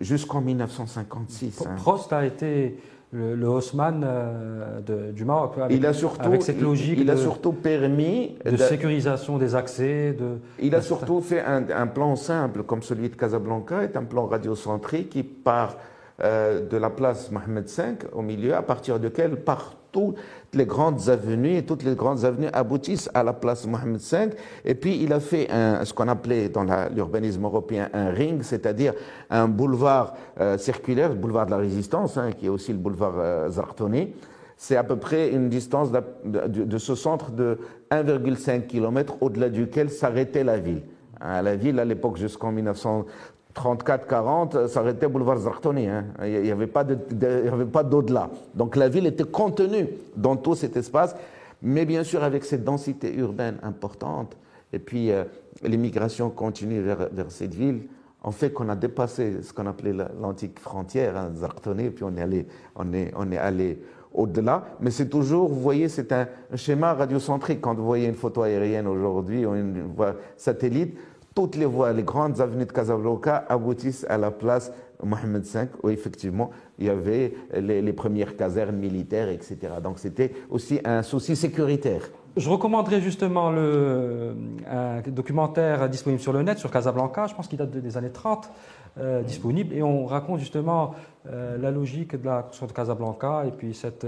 jusqu'en 0.00 0.40
1956. 0.40 1.62
Hein. 1.66 1.74
Prost 1.76 2.12
a 2.12 2.24
été 2.24 2.78
le, 3.12 3.48
Haussmann 3.48 4.04
euh, 4.06 4.80
de, 4.80 5.10
du 5.10 5.24
Maroc, 5.24 5.54
avec, 5.58 5.76
il 5.76 5.84
a 5.84 5.92
surtout, 5.92 6.26
avec 6.26 6.42
cette 6.42 6.60
logique 6.60 6.98
il, 6.98 7.02
il 7.02 7.10
a 7.10 7.16
surtout 7.16 7.52
permis 7.52 8.36
de, 8.44 8.56
sécurisation 8.56 9.36
des 9.36 9.56
accès. 9.56 10.12
De, 10.12 10.38
il 10.60 10.74
a 10.76 10.80
surtout 10.80 11.20
fait 11.20 11.40
un, 11.40 11.64
un, 11.70 11.86
plan 11.88 12.14
simple 12.14 12.62
comme 12.62 12.82
celui 12.82 13.08
de 13.08 13.16
Casablanca, 13.16 13.82
est 13.82 13.96
un 13.96 14.04
plan 14.04 14.26
radiocentrique 14.26 15.10
qui 15.10 15.24
part 15.24 15.76
euh, 16.22 16.68
de 16.68 16.76
la 16.76 16.90
place 16.90 17.32
Mohamed 17.32 17.66
V 17.66 17.82
au 18.12 18.22
milieu, 18.22 18.54
à 18.54 18.62
partir 18.62 19.00
duquel 19.00 19.36
part 19.36 19.74
toutes 19.90 20.16
les 20.52 20.66
grandes 20.66 21.08
avenues 21.08 21.56
et 21.56 21.64
toutes 21.64 21.84
les 21.84 21.94
grandes 21.94 22.24
avenues 22.24 22.48
aboutissent 22.52 23.10
à 23.14 23.22
la 23.22 23.32
place 23.32 23.66
Mohamed 23.66 24.00
V. 24.00 24.30
Et 24.64 24.74
puis 24.74 25.00
il 25.02 25.12
a 25.12 25.20
fait 25.20 25.48
ce 25.84 25.92
qu'on 25.92 26.08
appelait 26.08 26.48
dans 26.48 26.64
l'urbanisme 26.94 27.44
européen 27.44 27.88
un 27.92 28.10
ring, 28.10 28.42
c'est-à-dire 28.42 28.94
un 29.30 29.48
boulevard 29.48 30.14
euh, 30.40 30.58
circulaire, 30.58 31.10
le 31.10 31.14
boulevard 31.14 31.46
de 31.46 31.52
la 31.52 31.58
Résistance, 31.58 32.16
hein, 32.16 32.30
qui 32.32 32.46
est 32.46 32.50
aussi 32.50 32.72
le 32.72 32.78
boulevard 32.78 33.14
euh, 33.18 33.48
Zartoni. 33.48 34.14
C'est 34.56 34.76
à 34.76 34.84
peu 34.84 34.96
près 34.96 35.30
une 35.30 35.48
distance 35.48 35.90
de, 35.90 36.02
de, 36.46 36.78
ce 36.78 36.94
centre 36.94 37.30
de 37.30 37.58
1,5 37.90 38.66
km 38.66 39.16
au-delà 39.22 39.48
duquel 39.48 39.88
s'arrêtait 39.88 40.44
la 40.44 40.58
ville. 40.58 40.82
Hein, 41.20 41.40
la 41.40 41.56
ville, 41.56 41.78
à 41.80 41.84
l'époque, 41.86 42.18
jusqu'en 42.18 42.52
1900, 42.52 43.06
34-40 43.54 44.68
s'arrêtait 44.68 45.08
boulevard 45.08 45.38
Zartoni. 45.38 45.88
Hein. 45.88 46.06
Il 46.22 46.42
n'y 46.42 46.50
avait 46.50 46.66
pas 46.66 46.84
d'au-delà. 46.84 48.30
Donc 48.54 48.76
la 48.76 48.88
ville 48.88 49.06
était 49.06 49.24
contenue 49.24 49.88
dans 50.16 50.36
tout 50.36 50.54
cet 50.54 50.76
espace, 50.76 51.16
mais 51.62 51.84
bien 51.84 52.04
sûr 52.04 52.22
avec 52.22 52.44
cette 52.44 52.64
densité 52.64 53.14
urbaine 53.16 53.58
importante. 53.62 54.36
Et 54.72 54.78
puis 54.78 55.10
euh, 55.10 55.24
l'immigration 55.62 56.30
continue 56.30 56.80
vers, 56.80 57.08
vers, 57.10 57.30
cette 57.30 57.54
ville. 57.54 57.82
En 58.22 58.32
fait 58.32 58.50
qu'on 58.50 58.68
a 58.68 58.76
dépassé 58.76 59.42
ce 59.42 59.52
qu'on 59.52 59.66
appelait 59.66 59.94
l'antique 60.20 60.58
frontière, 60.60 61.16
hein, 61.16 61.30
Zartoni, 61.34 61.90
puis 61.90 62.04
on 62.04 62.16
est 62.16 62.22
allé, 62.22 62.46
on 62.76 62.92
est, 62.92 63.12
on 63.16 63.32
est 63.32 63.38
allé 63.38 63.80
au-delà. 64.12 64.64
Mais 64.80 64.90
c'est 64.90 65.08
toujours, 65.08 65.48
vous 65.48 65.60
voyez, 65.60 65.88
c'est 65.88 66.12
un, 66.12 66.28
schéma 66.54 66.94
radiocentrique. 66.94 67.60
Quand 67.60 67.74
vous 67.74 67.84
voyez 67.84 68.08
une 68.08 68.14
photo 68.14 68.42
aérienne 68.42 68.86
aujourd'hui 68.86 69.46
ou 69.46 69.54
une 69.54 69.84
satellite, 70.36 70.96
toutes 71.40 71.56
les 71.56 71.64
voies, 71.64 71.94
les 71.94 72.02
grandes 72.02 72.38
avenues 72.42 72.66
de 72.66 72.72
Casablanca 72.72 73.46
aboutissent 73.48 74.04
à 74.10 74.18
la 74.18 74.30
place 74.30 74.70
Mohamed 75.02 75.42
V, 75.42 75.68
où 75.82 75.88
effectivement 75.88 76.50
il 76.78 76.84
y 76.84 76.90
avait 76.90 77.32
les, 77.54 77.94
premières 77.94 78.36
casernes 78.36 78.76
militaires, 78.76 79.30
etc. 79.30 79.56
Donc 79.82 79.98
c'était 79.98 80.34
aussi 80.50 80.80
un 80.84 81.02
souci 81.02 81.36
sécuritaire. 81.36 82.02
Je 82.36 82.50
recommanderais 82.50 83.00
justement 83.00 83.50
le, 83.50 84.34
un 84.70 85.00
documentaire 85.06 85.88
disponible 85.88 86.20
sur 86.20 86.34
le 86.34 86.42
net 86.42 86.58
sur 86.58 86.70
Casablanca, 86.70 87.26
je 87.26 87.34
pense 87.34 87.48
qu'il 87.48 87.58
date 87.58 87.70
des 87.70 87.96
années 87.96 88.10
30, 88.10 88.50
euh, 88.98 89.22
disponible, 89.22 89.74
et 89.74 89.82
on 89.82 90.04
raconte 90.04 90.40
justement 90.40 90.94
euh, 91.26 91.56
la 91.56 91.70
logique 91.70 92.16
de 92.16 92.26
la 92.26 92.42
construction 92.42 92.66
de 92.66 92.72
Casablanca 92.72 93.44
et 93.46 93.50
puis 93.50 93.72
cette, 93.72 94.06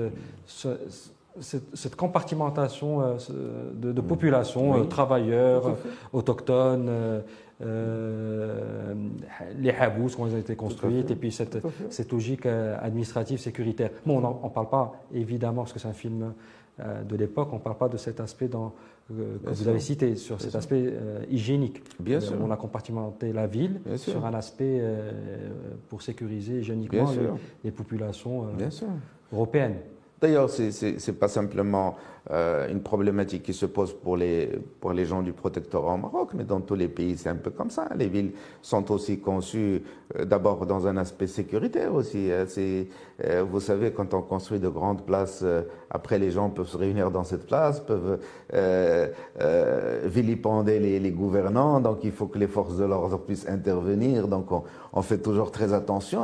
cette, 1.40 1.96
compartimentation 1.96 3.00
euh, 3.00 3.16
de, 3.74 3.92
de 3.92 4.00
population, 4.00 4.84
travailleurs, 4.86 5.76
autochtones, 6.12 6.90
les 9.58 9.70
habous, 9.70 10.10
comment 10.16 10.28
ils 10.28 10.34
ont 10.34 10.38
été 10.38 10.56
construites, 10.56 11.10
et 11.10 11.16
puis 11.16 11.30
cette, 11.32 11.58
cette 11.90 12.12
logique 12.12 12.46
administrative 12.46 13.38
sécuritaire. 13.38 13.90
Bon, 14.04 14.18
on 14.18 14.20
n'en 14.20 14.48
parle 14.50 14.68
pas 14.68 14.92
évidemment 15.14 15.62
parce 15.62 15.72
que 15.72 15.78
c'est 15.78 15.88
un 15.88 15.92
film 15.92 16.32
euh, 16.80 17.02
de 17.02 17.16
l'époque, 17.16 17.48
on 17.52 17.56
ne 17.56 17.60
parle 17.60 17.76
pas 17.76 17.88
de 17.88 17.98
cet 17.98 18.18
aspect 18.18 18.48
dans, 18.48 18.72
euh, 19.10 19.36
que 19.44 19.50
vous 19.50 19.68
avez 19.68 19.78
cité, 19.78 20.16
sur 20.16 20.40
cet 20.40 20.54
aspect 20.54 20.86
euh, 20.86 21.22
hygiénique. 21.30 21.82
Bien 22.00 22.18
sûr. 22.18 22.36
On 22.42 22.50
a 22.50 22.56
compartimenté 22.56 23.30
la 23.32 23.46
ville 23.46 23.80
sur 23.96 24.24
un 24.24 24.32
aspect 24.32 24.82
pour 25.88 26.00
sécuriser 26.00 26.60
hygiéniquement 26.60 27.10
les, 27.62 27.70
populations 27.70 28.46
européennes. 29.32 29.76
D'ailleurs, 30.22 30.48
ce 30.48 31.10
n'est 31.10 31.16
pas 31.16 31.26
simplement 31.26 31.96
euh, 32.30 32.68
une 32.70 32.80
problématique 32.80 33.42
qui 33.42 33.52
se 33.52 33.66
pose 33.66 33.92
pour 33.92 34.16
les, 34.16 34.46
pour 34.80 34.92
les 34.92 35.04
gens 35.04 35.22
du 35.22 35.32
protectorat 35.32 35.94
au 35.94 35.96
Maroc, 35.96 36.30
mais 36.34 36.44
dans 36.44 36.60
tous 36.60 36.76
les 36.76 36.86
pays, 36.86 37.16
c'est 37.16 37.30
un 37.30 37.34
peu 37.34 37.50
comme 37.50 37.70
ça. 37.70 37.88
Les 37.96 38.06
villes 38.06 38.30
sont 38.62 38.92
aussi 38.92 39.18
conçues 39.18 39.82
euh, 40.16 40.24
d'abord 40.24 40.64
dans 40.64 40.86
un 40.86 40.96
aspect 40.96 41.26
sécuritaire 41.26 41.92
aussi. 41.92 42.30
Hein. 42.30 42.44
Euh, 42.56 43.42
vous 43.42 43.58
savez, 43.58 43.90
quand 43.90 44.14
on 44.14 44.22
construit 44.22 44.60
de 44.60 44.68
grandes 44.68 45.04
places, 45.04 45.44
après 45.90 46.20
les 46.20 46.30
gens 46.30 46.50
peuvent 46.50 46.68
se 46.68 46.76
réunir 46.76 47.10
dans 47.10 47.24
cette 47.24 47.46
place, 47.48 47.80
peuvent 47.80 48.20
vilipender 50.04 50.78
les, 50.78 51.10
gouvernants, 51.10 51.80
donc 51.80 52.04
il 52.04 52.12
faut 52.12 52.26
que 52.26 52.38
les 52.38 52.46
forces 52.46 52.76
de 52.76 52.84
l'ordre 52.84 53.18
puissent 53.18 53.48
intervenir. 53.48 54.28
On, 54.92 55.02
fait 55.02 55.18
toujours 55.18 55.50
très 55.50 55.72
attention 55.72 56.22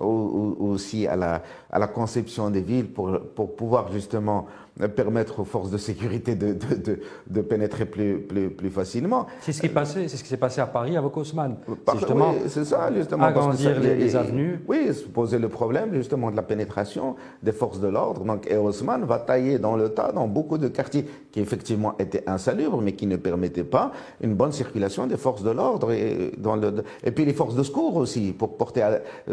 aussi 0.00 1.06
à 1.06 1.16
la, 1.16 1.86
conception 1.88 2.50
des 2.50 2.60
villes 2.60 2.90
pour 2.90 3.56
pouvoir 3.56 3.92
justement 3.92 4.46
permettre 4.88 5.40
aux 5.40 5.44
forces 5.44 5.70
de 5.70 5.76
sécurité 5.76 6.34
de, 6.34 6.54
de, 6.54 7.00
de, 7.28 7.40
pénétrer 7.42 7.84
plus, 7.84 8.20
plus, 8.20 8.50
plus 8.50 8.70
facilement. 8.70 9.26
C'est 9.40 9.52
ce 9.52 9.60
qui 9.60 9.70
c'est 9.84 10.08
ce 10.08 10.24
s'est 10.24 10.36
passé 10.36 10.60
à 10.60 10.66
Paris 10.66 10.96
avec 10.96 11.14
Haussmann. 11.16 11.56
C'est 11.66 11.98
justement, 11.98 12.34
c'est 12.46 12.64
ça, 12.64 12.90
justement, 12.94 13.24
agrandir 13.24 13.78
les, 13.78 14.16
avenues. 14.16 14.60
Oui, 14.66 14.92
se 14.94 15.04
poser 15.04 15.38
le 15.38 15.48
problème 15.48 15.92
justement 15.92 16.30
de 16.30 16.36
la 16.36 16.42
pénétration 16.42 17.16
des 17.42 17.52
forces 17.52 17.80
de 17.80 17.88
l'ordre. 17.88 18.24
Donc, 18.24 18.50
et 18.50 18.56
Haussmann 18.56 19.04
va 19.04 19.18
tailler 19.18 19.58
dans 19.58 19.76
le 19.76 19.90
tas 19.90 20.12
dans 20.12 20.26
beaucoup 20.26 20.58
de 20.58 20.68
quartiers 20.68 21.06
qui 21.30 21.40
effectivement 21.40 21.94
étaient 21.98 22.24
insalubres, 22.26 22.80
mais 22.80 22.92
qui 22.92 23.06
ne 23.06 23.16
permettaient 23.16 23.64
pas 23.64 23.92
une 24.22 24.34
bonne 24.34 24.52
circulation 24.52 25.06
des 25.06 25.16
forces 25.16 25.42
de 25.42 25.50
l'ordre 25.50 25.92
et 25.92 26.32
dans 26.38 26.56
le 26.56 26.72
et 27.04 27.10
puis 27.10 27.24
les 27.24 27.34
forces 27.34 27.54
de 27.54 27.62
secours 27.62 27.96
aussi 27.96 28.32
pour 28.32 28.56
porter 28.56 28.82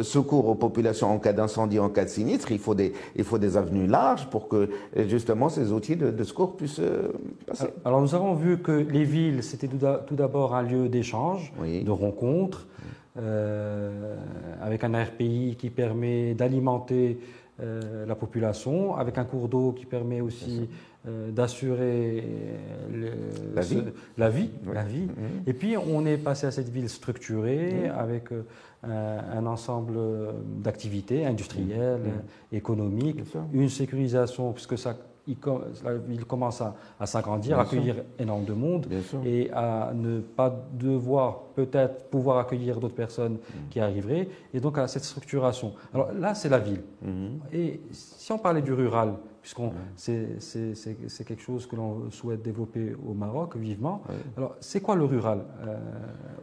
secours 0.01 0.48
aux 0.50 0.55
populations 0.55 1.12
en 1.12 1.19
cas 1.19 1.34
d'incendie, 1.34 1.79
en 1.79 1.89
cas 1.89 2.03
de 2.03 2.10
sinistre. 2.10 2.51
Il 2.51 2.60
faut 2.60 2.75
des 2.75 2.93
il 3.15 3.24
faut 3.24 3.38
des 3.38 3.55
avenues 3.55 3.88
larges 3.88 4.29
pour 4.29 4.50
que 4.50 4.69
justement 5.08 5.28
ces 5.50 5.71
outils 5.71 5.95
de, 5.95 6.24
secours 6.24 6.57
puissent 6.57 6.79
euh, 6.79 7.09
passer. 7.45 7.67
Alors 7.86 8.01
nous 8.01 8.15
avons 8.15 8.33
vu 8.33 8.59
que 8.59 8.71
les 8.71 9.03
villes, 9.03 9.43
c'était 9.43 9.67
tout 9.67 10.15
d'abord 10.15 10.55
un 10.55 10.63
lieu 10.63 10.89
d'échange, 10.89 11.53
de 11.62 11.91
rencontre, 11.91 12.67
euh, 13.17 14.15
avec 14.62 14.83
un 14.83 15.03
RPI 15.03 15.55
qui 15.57 15.69
permet 15.69 16.33
d'alimenter 16.33 17.19
euh, 17.62 18.05
la 18.05 18.15
population, 18.15 18.95
avec 18.95 19.17
un 19.17 19.25
cours 19.25 19.50
d'eau 19.50 19.71
qui 19.74 19.86
permet 19.86 20.21
aussi 20.21 20.69
d'assurer 21.29 22.25
la, 23.55 23.62
vie. 23.62 23.83
la 24.17 24.29
vie. 24.29 24.50
La 24.71 24.83
vie. 24.83 25.03
Mhm. 25.03 25.43
Et 25.48 25.53
puis 25.53 25.75
on 25.77 26.05
est 26.05 26.17
passé 26.17 26.45
à 26.45 26.51
cette 26.51 26.69
ville 26.69 26.89
structurée 26.89 27.88
avec 27.88 28.25
un, 28.83 29.45
ensemble 29.45 29.98
d'activités 30.62 31.25
industrielles, 31.25 32.01
mhm. 32.01 32.57
économiques, 32.57 33.21
une 33.53 33.69
sécurisation, 33.69 34.51
puisque 34.51 34.77
ça 34.77 34.95
il, 35.27 35.38
commence 36.25 36.61
à, 36.61 37.05
s'agrandir, 37.05 37.59
à 37.59 37.63
accueillir 37.63 37.95
énormément 38.17 38.47
de 38.47 38.53
monde 38.53 38.88
et 39.25 39.51
à 39.51 39.91
ne 39.93 40.19
pas 40.19 40.53
devoir 40.73 41.39
peut-être 41.55 42.09
pouvoir 42.09 42.38
accueillir 42.38 42.79
d'autres 42.79 42.95
personnes 42.95 43.33
mm. 43.33 43.69
qui 43.69 43.79
arriveraient, 43.79 44.29
et 44.53 44.59
donc 44.59 44.77
à 44.77 44.88
cette 44.88 45.03
structuration. 45.03 45.73
Alors 45.93 46.11
là, 46.13 46.33
c'est 46.33 46.49
la 46.49 46.59
ville. 46.59 46.81
Mm-hmm. 47.05 47.53
Et 47.53 47.81
si 47.91 48.31
on 48.31 48.38
parlait 48.38 48.61
du 48.61 48.73
rural, 48.73 49.13
puisqu'on 49.41 49.71
c'est 49.95 51.25
quelque 51.25 51.41
chose 51.41 51.65
que 51.65 51.75
l'on 51.75 52.11
souhaite 52.11 52.41
développer 52.41 52.95
au 53.07 53.13
Maroc 53.13 53.55
vivement. 53.55 54.01
Alors, 54.38 54.55
c'est 54.59 54.81
quoi 54.81 54.95
le 54.95 55.05
rural 55.05 55.45
euh, 55.65 55.77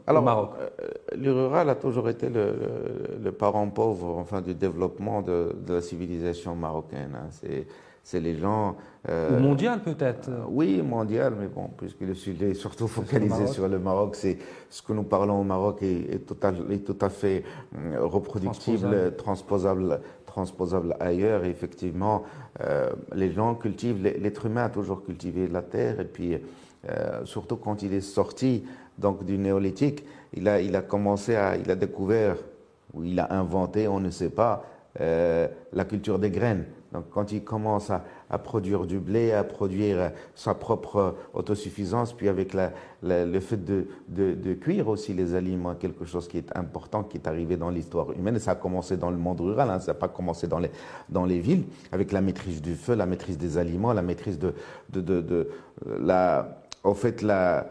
au 0.09 0.21
Maroc? 0.23 0.53
euh, 0.59 0.69
Le 1.17 1.33
rural 1.33 1.69
a 1.71 1.75
toujours 1.75 2.09
été 2.09 2.29
le, 2.29 3.31
parent 3.33 3.69
pauvre 3.69 4.17
enfin, 4.19 4.41
du 4.41 4.55
développement 4.55 5.23
de, 5.23 5.55
la 5.69 5.81
civilisation 5.81 6.57
marocaine. 6.57 7.15
Hein. 7.15 7.29
C'est 7.31 7.67
c'est 8.07 8.21
les 8.21 8.37
gens. 8.37 8.77
Euh, 9.09 9.41
mondial 9.41 9.81
peut-être 9.81 10.31
Oui, 10.49 10.81
mondial, 10.81 11.35
mais 11.39 11.49
bon, 11.49 11.71
puisque 11.77 12.01
le 12.03 12.15
sujet 12.15 12.51
est 12.51 12.55
surtout 12.55 12.87
focalisé 12.87 13.49
sur 13.49 13.67
le 13.67 13.81
Maroc, 13.81 14.15
c'est 14.15 14.39
ce 14.71 14.81
que 14.81 14.93
nous 14.93 15.03
parlons 15.03 15.41
au 15.41 15.43
Maroc 15.43 15.83
est, 15.83 16.15
est, 16.15 16.85
tout 16.85 16.99
à 17.01 17.09
fait 17.09 17.43
euh, 17.77 17.99
reproductible, 18.07 19.17
transposable. 19.17 20.01
transposable, 20.25 20.97
ailleurs. 21.01 21.45
effectivement, 21.45 22.23
euh, 22.61 22.91
les 23.13 23.33
gens 23.33 23.57
cultivent, 23.57 24.01
l'être 24.01 24.47
humain 24.47 24.67
a 24.67 24.71
toujours 24.71 25.05
cultivé 25.05 25.49
la 25.49 25.63
terre, 25.63 25.99
et 25.99 26.05
puis 26.05 26.39
surtout 27.25 27.57
quand 27.57 27.83
il 27.83 27.93
est 27.93 28.01
sorti 28.01 28.63
donc 28.97 29.25
du 29.25 29.37
néolithique, 29.37 30.05
il 30.33 30.47
a, 30.47 30.61
il 30.61 30.77
a 30.77 30.83
commencé 30.83 31.35
à, 31.35 31.57
il 31.57 31.69
a 31.69 31.75
découvert 31.75 32.37
ou 32.95 33.03
il 33.03 33.19
a 33.19 33.33
inventé, 33.33 33.89
on 33.89 33.99
ne 33.99 34.11
sait 34.11 34.31
pas, 34.31 34.65
la 35.01 35.85
culture 35.85 36.21
des 36.21 36.31
graines. 36.31 36.67
Donc 36.97 37.11
quand 37.11 37.31
il 37.31 37.45
commence 37.45 37.91
à, 37.91 38.39
produire 38.39 38.87
du 38.87 38.99
blé, 38.99 39.31
à 39.33 39.45
produire 39.45 40.13
sa 40.35 40.55
propre 40.55 41.15
autosuffisance, 41.35 42.15
puis 42.15 42.27
avec 42.27 42.57
le 43.03 43.41
fait 43.41 43.63
de, 43.63 44.55
cuire 44.55 44.89
aussi 44.89 45.13
les 45.13 45.35
aliments, 45.35 45.75
quelque 45.75 46.07
chose 46.07 46.27
qui 46.27 46.39
est 46.39 46.57
important, 46.57 47.03
qui 47.03 47.19
est 47.19 47.27
arrivé 47.27 47.59
dans 47.59 47.69
l'histoire 47.69 48.13
humaine, 48.13 48.37
et 48.37 48.39
ça 48.39 48.53
a 48.53 48.55
commencé 48.55 48.97
dans 48.97 49.11
le 49.11 49.19
monde 49.19 49.43
rural, 49.43 49.69
hein, 49.69 49.79
ça 49.79 49.93
n'a 49.93 49.99
pas 49.99 50.09
commencé 50.09 50.49
dans 50.49 50.59
les, 51.27 51.39
villes, 51.39 51.65
avec 51.93 52.13
la 52.13 52.23
maîtrise 52.23 52.63
du 52.63 52.77
feu, 52.77 52.95
la 52.95 53.05
maîtrise 53.05 53.37
des 53.37 53.59
aliments, 53.59 53.93
la 53.93 54.01
maîtrise 54.01 54.39
de, 54.39 54.55
de 54.89 55.51
la, 56.01 56.63
au 56.83 56.95
fait, 56.95 57.21
la, 57.21 57.59
euh, 57.59 57.63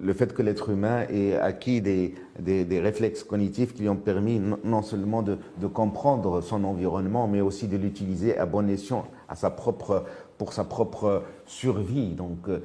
le 0.00 0.12
fait 0.12 0.32
que 0.34 0.42
l'être 0.42 0.70
humain 0.70 1.06
ait 1.08 1.36
acquis 1.36 1.80
des, 1.80 2.14
des, 2.38 2.80
réflexes 2.80 3.24
cognitifs 3.24 3.74
qui 3.74 3.82
lui 3.82 3.88
ont 3.88 3.96
permis 3.96 4.40
non 4.64 4.82
seulement 4.82 5.22
de, 5.22 5.38
comprendre 5.72 6.40
son 6.40 6.64
environnement, 6.64 7.28
mais 7.28 7.40
aussi 7.40 7.68
de 7.68 7.76
l'utiliser 7.76 8.36
à 8.36 8.46
bon 8.46 8.68
escient 8.68 9.06
à 9.28 9.36
sa 9.36 9.50
propre, 9.50 10.04
pour 10.38 10.52
sa 10.52 10.64
propre 10.64 11.22
survie. 11.46 12.14
Donc, 12.14 12.48
euh, 12.48 12.60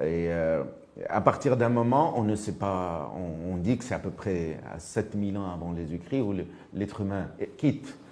euh, 0.00 0.64
à 1.08 1.20
partir 1.20 1.56
d'un 1.56 1.70
moment, 1.70 2.12
on 2.16 2.24
ne 2.24 2.34
sait 2.34 2.52
pas, 2.52 3.12
on, 3.16 3.54
on 3.54 3.56
dit 3.56 3.78
que 3.78 3.84
c'est 3.84 3.94
à 3.94 3.98
peu 3.98 4.10
près 4.10 4.58
à 4.72 4.78
7000 4.78 5.38
ans 5.38 5.50
avant 5.50 5.74
écrits 5.76 6.20
où 6.20 6.34
l'être 6.74 7.00
humain 7.00 7.28
quitte 7.56 7.86
euh, 7.88 8.09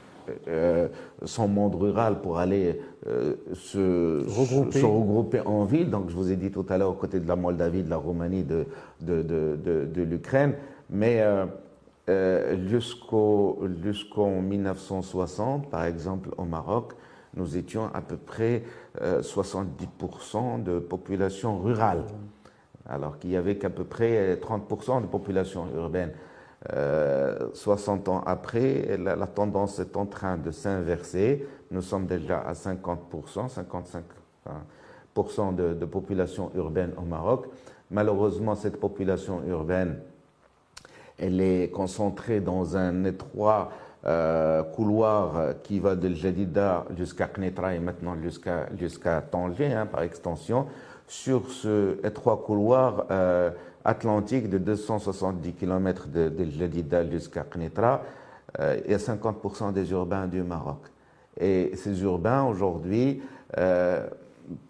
son 1.25 1.49
monde 1.49 1.75
rural 1.75 2.20
pour 2.20 2.38
aller 2.38 2.80
euh, 3.06 3.35
se, 3.54 4.25
regrouper. 4.28 5.40
en 5.47 5.64
ville. 5.64 5.88
Donc, 5.88 6.11
je 6.11 6.14
vous 6.14 6.30
ai 6.30 6.37
dit 6.37 6.50
tout 6.50 6.66
à 6.68 6.76
l'heure, 6.76 6.90
aux 6.90 6.94
côtés 6.94 7.20
de 7.20 7.28
la 7.28 7.37
Moldavie, 7.37 7.82
de 7.82 7.90
la 7.90 7.97
Roumanie, 7.97 8.42
de, 8.42 8.66
de, 9.00 9.23
de, 9.23 9.87
de, 9.87 10.02
l'Ukraine. 10.02 10.54
Mais 10.90 11.25
euh, 12.08 12.66
jusqu'au, 12.68 13.61
jusqu'en 13.82 14.40
1960, 14.42 15.70
par 15.70 15.85
exemple, 15.85 16.30
au 16.37 16.44
Maroc, 16.44 16.92
nous 17.35 17.56
étions 17.56 17.88
à 17.94 18.00
peu 18.00 18.16
près 18.16 18.64
70% 19.00 20.62
de 20.62 20.80
population 20.80 21.58
rurale, 21.58 22.04
alors 22.88 23.18
qu'il 23.18 23.30
y 23.30 23.37
avait 23.37 23.56
qu'à 23.56 23.70
peu 23.70 23.85
près 23.85 24.35
30% 24.37 25.02
de 25.02 25.06
population 25.06 25.66
urbaine. 25.76 26.11
60 26.67 28.09
euh, 28.09 28.11
ans 28.11 28.23
après, 28.27 28.97
la, 28.99 29.27
tendance 29.27 29.79
est 29.79 29.97
en 29.97 30.07
train 30.07 30.37
de 30.37 30.50
s'inverser. 30.50 31.47
Nous 31.71 31.83
sommes 31.83 32.07
déjà 32.07 32.41
à 32.41 32.53
50%, 32.53 33.49
55% 35.25 35.55
de, 35.55 35.75
de, 35.75 35.85
population 35.85 36.50
urbaine 36.57 36.93
au 36.97 37.03
Maroc. 37.03 37.47
Malheureusement, 37.91 38.55
cette 38.55 38.81
population 38.81 39.43
urbaine, 39.47 40.00
elle 41.17 41.41
est 41.41 41.71
concentrée 41.71 42.41
dans 42.41 42.77
un 42.77 43.05
étroit 43.05 43.71
euh, 44.05 44.62
couloir 44.62 45.55
qui 45.62 45.81
va 45.81 45.97
de 45.97 46.15
Jadida 46.15 46.85
jusqu'à 46.97 47.27
Knetra 47.27 47.75
et 47.75 47.81
maintenant 47.81 48.17
jusqu'à 48.23 48.69
jusqu'à 48.77 49.21
Tanger, 49.21 49.73
hein, 49.73 49.87
par 49.87 50.03
extension. 50.03 50.67
Sur 51.09 51.50
ce 51.50 52.05
étroit 52.07 52.43
couloir, 52.45 53.07
euh, 53.11 53.50
atlantique 53.85 54.49
de 54.49 54.59
270 54.59 55.55
km 55.55 56.09
de, 56.09 56.29
de 56.29 57.11
jusqu'à 57.11 57.43
Knetra 57.43 58.03
euh, 58.61 58.79
et 58.87 58.97
50% 58.97 59.73
des 59.73 59.91
urbains 59.91 60.27
du 60.27 60.43
Maroc. 60.43 60.81
Et 61.41 61.73
ces 61.75 62.03
urbains, 62.03 62.45
aujourd'hui, 62.45 63.23
euh, 63.57 64.07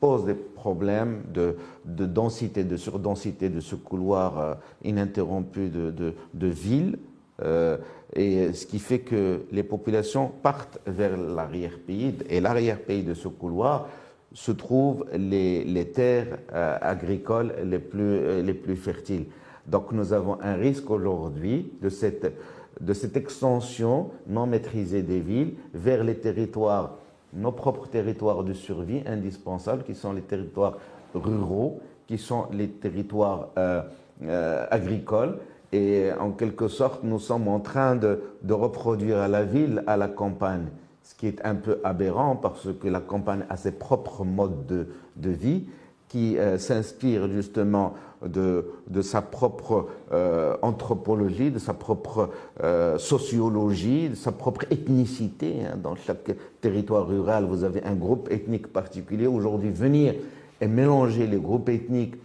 pose 0.00 0.24
des 0.24 0.34
problèmes 0.34 1.22
de, 1.32 1.56
densité, 1.84 2.64
de 2.64 2.76
surdensité 2.76 3.48
de 3.48 3.60
ce 3.60 3.74
couloir 3.74 4.38
euh, 4.38 4.54
ininterrompu 4.84 5.68
de, 5.68 6.14
de, 6.34 6.46
ville, 6.46 6.98
euh, 7.42 7.78
et 8.14 8.52
ce 8.52 8.66
qui 8.66 8.78
fait 8.78 9.00
que 9.00 9.42
les 9.52 9.62
populations 9.62 10.30
partent 10.42 10.78
vers 10.86 11.16
l'arrière-pays, 11.16 12.14
et 12.28 12.40
l'arrière-pays 12.40 13.02
de 13.02 13.14
ce 13.14 13.28
couloir 13.28 13.88
se 14.32 14.52
trouvent 14.52 15.06
les, 15.14 15.90
terres 15.94 16.38
euh, 16.52 16.76
agricoles 16.80 17.54
les 17.64 17.78
plus, 17.78 18.42
les 18.42 18.54
plus 18.54 18.76
fertiles. 18.76 19.26
Donc 19.66 19.92
nous 19.92 20.12
avons 20.12 20.38
un 20.42 20.54
risque 20.54 20.90
aujourd'hui 20.90 21.72
de 21.82 21.88
cette, 21.88 22.32
de 22.80 22.92
cette 22.92 23.16
extension 23.16 24.10
non 24.26 24.46
maîtrisée 24.46 25.02
des 25.02 25.20
villes 25.20 25.54
vers 25.74 26.04
les 26.04 26.16
territoires 26.16 26.98
nos 27.32 27.52
propres 27.52 27.88
territoires 27.88 28.42
de 28.42 28.52
survie 28.52 29.02
indispensables, 29.06 29.84
qui 29.84 29.94
sont 29.94 30.12
les 30.12 30.22
territoires 30.22 30.78
ruraux, 31.14 31.80
qui 32.06 32.18
sont 32.18 32.46
les 32.52 32.68
territoires 32.68 33.48
euh, 33.58 33.82
euh, 34.22 34.66
agricoles. 34.70 35.38
Et 35.72 36.10
en 36.18 36.30
quelque 36.30 36.68
sorte, 36.68 37.04
nous 37.04 37.18
sommes 37.18 37.46
en 37.48 37.60
train 37.60 37.94
de, 37.94 38.20
reproduire 38.48 39.18
à 39.18 39.28
la 39.28 39.44
ville, 39.44 39.84
à 39.86 39.96
la 39.96 40.08
campagne, 40.08 40.68
ce 41.08 41.14
qui 41.14 41.26
est 41.26 41.40
un 41.42 41.54
peu 41.54 41.80
aberrant 41.84 42.36
parce 42.36 42.68
que 42.78 42.86
la 42.86 43.00
campagne 43.00 43.46
a 43.48 43.56
ses 43.56 43.72
propres 43.72 44.24
modes 44.24 44.86
de 45.16 45.30
vie 45.30 45.64
qui 46.06 46.36
euh, 46.36 46.58
s'inspire 46.58 47.28
justement 47.30 47.94
de, 48.22 48.66
sa 49.00 49.22
propre 49.22 49.86
euh, 50.12 50.54
anthropologie, 50.60 51.50
de 51.50 51.58
sa 51.58 51.72
propre 51.72 52.28
euh, 52.62 52.98
sociologie, 52.98 54.10
de 54.10 54.16
sa 54.16 54.32
propre 54.32 54.66
ethnicité. 54.70 55.64
Hein. 55.64 55.78
Dans 55.82 55.96
chaque 55.96 56.30
territoire 56.60 57.08
rural, 57.08 57.44
vous 57.44 57.64
avez 57.64 57.82
un 57.84 57.94
groupe 57.94 58.30
ethnique 58.30 58.70
particulier. 58.70 59.26
Aujourd'hui, 59.26 59.70
venir 59.70 60.14
et 60.60 60.66
mélanger 60.66 61.26
les 61.26 61.38
groupes 61.38 61.70
ethniques 61.70 62.16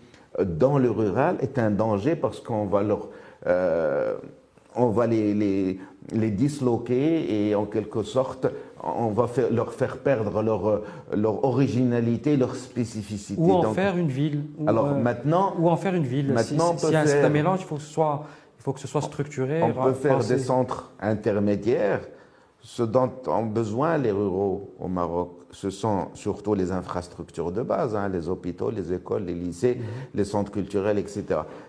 dans 0.44 0.78
le 0.78 0.92
rural 0.92 1.38
est 1.40 1.58
un 1.58 1.72
danger 1.72 2.18
parce 2.18 2.42
qu'on 2.42 2.66
va 2.66 2.84
leur 2.84 3.08
on 4.76 4.88
va 4.90 5.08
les, 5.08 5.80
les, 6.12 6.32
disloquer 6.32 7.50
et 7.50 7.56
en 7.56 7.66
quelque 7.66 8.04
sorte, 8.04 8.48
on 8.84 9.10
va 9.10 9.28
faire, 9.28 9.52
leur 9.52 9.74
faire 9.74 9.98
perdre 9.98 10.42
leur, 10.42 10.82
leur 11.16 11.44
originalité, 11.46 12.38
leur 12.38 12.56
spécificité. 12.56 13.42
Ou 13.42 13.52
en 13.52 13.74
faire 13.74 13.98
une 13.98 14.10
ville. 14.10 14.44
alors 14.68 14.88
euh, 14.88 14.96
maintenant. 14.96 15.56
Ou 15.60 15.70
en 15.70 15.78
faire 15.78 15.96
une 15.96 16.06
ville. 16.06 16.34
Maintenant, 16.34 16.78
si, 16.78 16.88
si 16.88 16.92
c'est 17.06 17.24
un 17.24 17.30
mélange, 17.30 17.60
il 17.62 17.66
faut 17.66 17.76
que 17.76 17.82
ce 17.82 17.94
soit, 17.94 18.26
il 18.60 18.64
faut 18.64 18.74
que 18.74 18.80
ce 18.80 18.88
soit 18.88 19.02
structuré. 19.02 19.62
On 19.64 19.72
peut 19.72 19.94
faire 19.94 20.20
des 20.20 20.38
centres 20.38 20.92
intermédiaires, 21.00 22.02
ce 22.64 22.82
dont 22.82 23.12
ont 23.28 23.46
besoin 23.46 23.98
les 23.98 24.12
ruraux 24.12 24.74
au 24.80 24.88
Maroc 24.88 25.44
ce 25.54 25.70
sont 25.70 26.08
surtout 26.16 26.56
les 26.56 26.72
infrastructures 26.72 27.52
de 27.52 27.62
base, 27.62 27.96
hein, 27.96 28.10
les 28.10 28.28
hôpitaux, 28.28 28.72
les 28.72 28.92
écoles, 28.92 29.26
les 29.26 29.36
lycées, 29.36 29.76
mhm. 29.76 29.86
les 30.16 30.26
centres 30.26 30.52
culturels, 30.52 30.98
etc. 30.98 31.24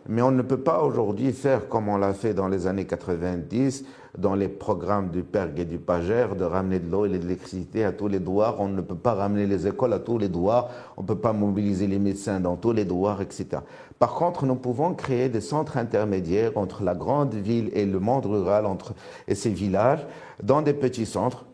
Mais 0.09 0.23
on 0.23 0.31
ne 0.31 0.43
peut 0.43 0.61
pas 0.61 0.83
aujourd'hui 0.83 1.33
faire 1.33 1.69
comme 1.69 1.89
on 1.89 1.99
l'a 1.99 2.15
fait 2.15 2.35
dans 2.35 2.49
les 2.49 2.67
années 2.67 2.87
90, 2.87 3.85
dans 4.17 4.35
les 4.35 4.49
programmes 4.49 5.11
du 5.11 5.23
PERG 5.23 5.61
et 5.61 5.65
du 5.65 5.79
PAGER, 5.79 6.29
de 6.39 6.45
ramener 6.45 6.79
de 6.79 6.91
l'eau 6.91 7.05
et 7.05 7.11
de 7.11 7.19
l'électricité 7.19 7.85
à 7.85 7.93
tous 7.93 8.09
les 8.09 8.21
douars. 8.21 8.57
On 8.59 8.69
ne 8.69 8.81
peut 8.81 8.95
pas 8.95 9.15
ramener 9.15 9.47
les 9.47 9.67
écoles 9.67 9.93
à 9.93 9.99
tous 9.99 10.19
les 10.19 10.29
douars. 10.29 10.71
On 10.97 11.03
ne 11.03 11.07
peut 11.07 11.19
pas 11.19 11.33
mobiliser 11.33 11.87
les 11.87 11.99
médecins 11.99 12.41
dans 12.41 12.57
tous 12.57 12.73
les 12.73 12.85
douars, 12.85 13.21
etc. 13.21 13.59
Par 14.05 14.13
contre, 14.13 14.45
nous 14.45 14.55
pouvons 14.55 14.93
créer 14.93 15.31
des 15.31 15.41
centres 15.41 15.79
intermédiaires 15.79 16.51
entre 16.57 16.83
la 16.83 16.95
grande 16.95 17.33
ville 17.33 17.71
et 17.73 17.87
le 17.87 17.99
monde 17.99 18.27
rural, 18.27 18.67
entre, 18.67 18.93
et 19.27 19.35
ces 19.35 19.49
villages, 19.49 20.05
dans 20.43 20.61
des 20.61 20.75
petits 20.75 21.07
centres 21.07 21.47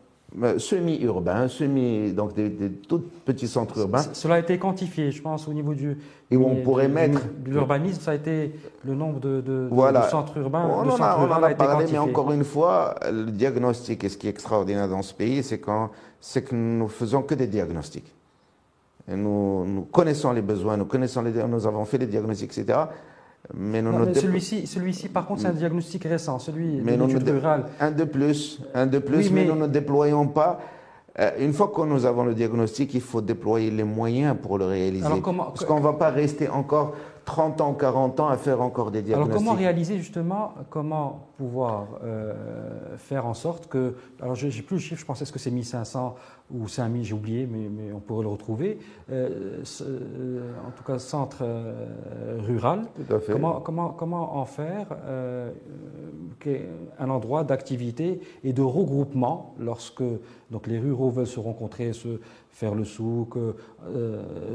semi-urbains, 0.57 1.47
semi, 1.47 2.11
donc 2.11 2.33
des, 2.33 2.51
tout 2.89 3.05
petits 3.23 3.47
centres 3.47 3.77
urbains. 3.79 4.03
Cela 4.11 4.35
a 4.35 4.39
été 4.39 4.57
quantifié, 4.57 5.11
je 5.11 5.21
pense, 5.21 5.47
au 5.47 5.53
niveau 5.53 5.73
du. 5.73 5.97
Et 6.29 6.35
où 6.35 6.45
on 6.45 6.57
pourrait 6.57 6.89
mettre. 6.89 7.21
L'urbanisme, 7.45 8.01
ça 8.01 8.11
a 8.11 8.15
été 8.15 8.51
le 8.83 8.95
nombre 8.95 9.21
de, 9.21 9.39
de, 9.39 9.69
voilà. 9.71 10.09
centres 10.09 10.37
urbains. 10.37 10.67
On, 10.69 10.89
en, 10.89 11.01
a, 11.01 11.19
on 11.19 11.31
en 11.31 11.43
a, 11.43 11.53
parlé, 11.53 11.85
mais 11.89 11.99
encore 11.99 12.33
une 12.33 12.43
fois, 12.43 12.95
le 13.09 13.31
diagnostic, 13.31 14.03
et 14.03 14.09
ce 14.09 14.17
qui 14.17 14.27
est 14.27 14.31
extraordinaire 14.31 14.89
dans 14.89 15.03
ce 15.03 15.13
pays, 15.13 15.41
c'est 15.41 15.61
que 15.61 16.53
nous 16.53 16.89
faisons 16.89 17.21
que 17.21 17.33
des 17.33 17.47
diagnostics. 17.47 18.13
Nous, 19.15 19.65
nous 19.65 19.81
connaissons 19.83 20.31
les 20.31 20.41
besoins, 20.41 20.77
nous 20.77 20.85
connaissons 20.85 21.21
les, 21.21 21.31
nous 21.31 21.67
avons 21.67 21.85
fait 21.85 21.97
des 21.97 22.07
diagnostics, 22.07 22.57
etc. 22.57 22.79
Mais, 23.53 23.83
celui-ci, 24.13 24.67
celui-ci, 24.67 25.09
par 25.09 25.25
contre, 25.25 25.41
c'est 25.41 25.47
un 25.47 25.53
diagnostic 25.53 26.03
récent, 26.03 26.39
celui 26.39 26.79
mais 26.81 26.95
de 26.95 27.03
l'étude 27.03 27.27
rurale. 27.27 27.65
Un 27.79 27.91
de 27.91 28.03
plus, 28.03 28.61
un 28.73 28.85
de 28.85 28.99
plus, 28.99 29.31
mais, 29.31 29.45
nous 29.45 29.55
ne 29.55 29.67
déployons 29.67 30.27
pas. 30.27 30.59
Euh, 31.19 31.31
une 31.39 31.51
fois 31.51 31.71
que 31.75 31.81
nous 31.81 32.05
avons 32.05 32.23
le 32.23 32.33
diagnostic, 32.33 32.93
il 32.93 33.01
faut 33.01 33.19
déployer 33.19 33.69
les 33.69 33.83
moyens 33.83 34.37
pour 34.41 34.57
le 34.57 34.65
réaliser. 34.65 35.05
Parce 35.09 35.65
qu'on 35.65 35.79
ne 35.79 35.83
va 35.83 35.93
pas 35.93 36.09
rester 36.09 36.47
encore 36.47 36.93
30 37.25 37.61
ans, 37.61 37.73
40 37.73 38.19
ans 38.21 38.27
à 38.29 38.37
faire 38.37 38.61
encore 38.61 38.91
des 38.91 39.01
diagnostics. 39.01 39.31
Alors 39.33 39.43
comment 39.43 39.57
réaliser 39.57 39.97
justement, 39.97 40.53
comment 40.69 41.27
pouvoir 41.37 41.87
euh, 42.03 42.33
faire 42.97 43.25
en 43.25 43.33
sorte 43.33 43.67
que, 43.67 43.95
alors 44.21 44.35
j'ai 44.35 44.49
plus 44.61 44.75
le 44.75 44.81
chiffre, 44.81 45.01
je 45.01 45.05
pensais 45.05 45.25
que 45.25 45.39
c'est 45.39 45.51
1500 45.51 46.15
ou 46.53 46.67
5000, 46.67 47.03
j'ai 47.03 47.13
oublié, 47.13 47.47
mais, 47.47 47.69
mais, 47.69 47.91
on 47.93 47.99
pourrait 47.99 48.23
le 48.23 48.29
retrouver, 48.29 48.79
euh, 49.11 49.63
euh, 49.81 50.51
en 50.67 50.71
tout 50.71 50.83
cas 50.83 50.99
centre 50.99 51.43
rural. 52.39 52.87
Tout 52.95 53.15
à 53.15 53.19
fait. 53.19 53.33
Comment, 53.33 53.59
comment, 53.59 53.89
comment 53.89 54.37
en 54.37 54.45
faire 54.45 54.87
un 56.99 57.09
endroit 57.09 57.43
d'activité 57.43 58.19
et 58.43 58.53
de 58.53 58.61
regroupement 58.61 59.55
lorsque 59.59 60.03
donc, 60.49 60.67
les 60.67 60.79
ruraux 60.79 61.09
veulent 61.09 61.27
se 61.27 61.39
rencontrer, 61.39 61.93
se 61.93 62.19
faire 62.49 62.75
le 62.75 62.83
souk, 62.83 63.35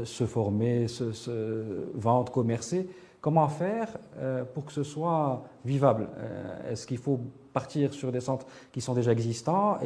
se 0.03 0.25
former, 0.25 0.87
se, 0.87 1.11
se 1.11 1.89
vendre, 1.95 2.31
commercer 2.31 2.87
Comment 3.27 3.49
faire 3.49 3.89
euh, 4.21 4.45
pour 4.53 4.63
que 4.63 4.71
ce 4.71 4.83
soit 4.83 5.43
vivable? 5.65 6.07
Euh, 6.17 6.71
Est-ce 6.71 6.87
qu'il 6.87 6.97
faut 6.97 7.19
partir 7.51 7.93
sur 7.93 8.09
des 8.09 8.21
centres 8.21 8.45
qui 8.71 8.79
sont 8.79 8.93
déjà 8.93 9.11
existants? 9.11 9.79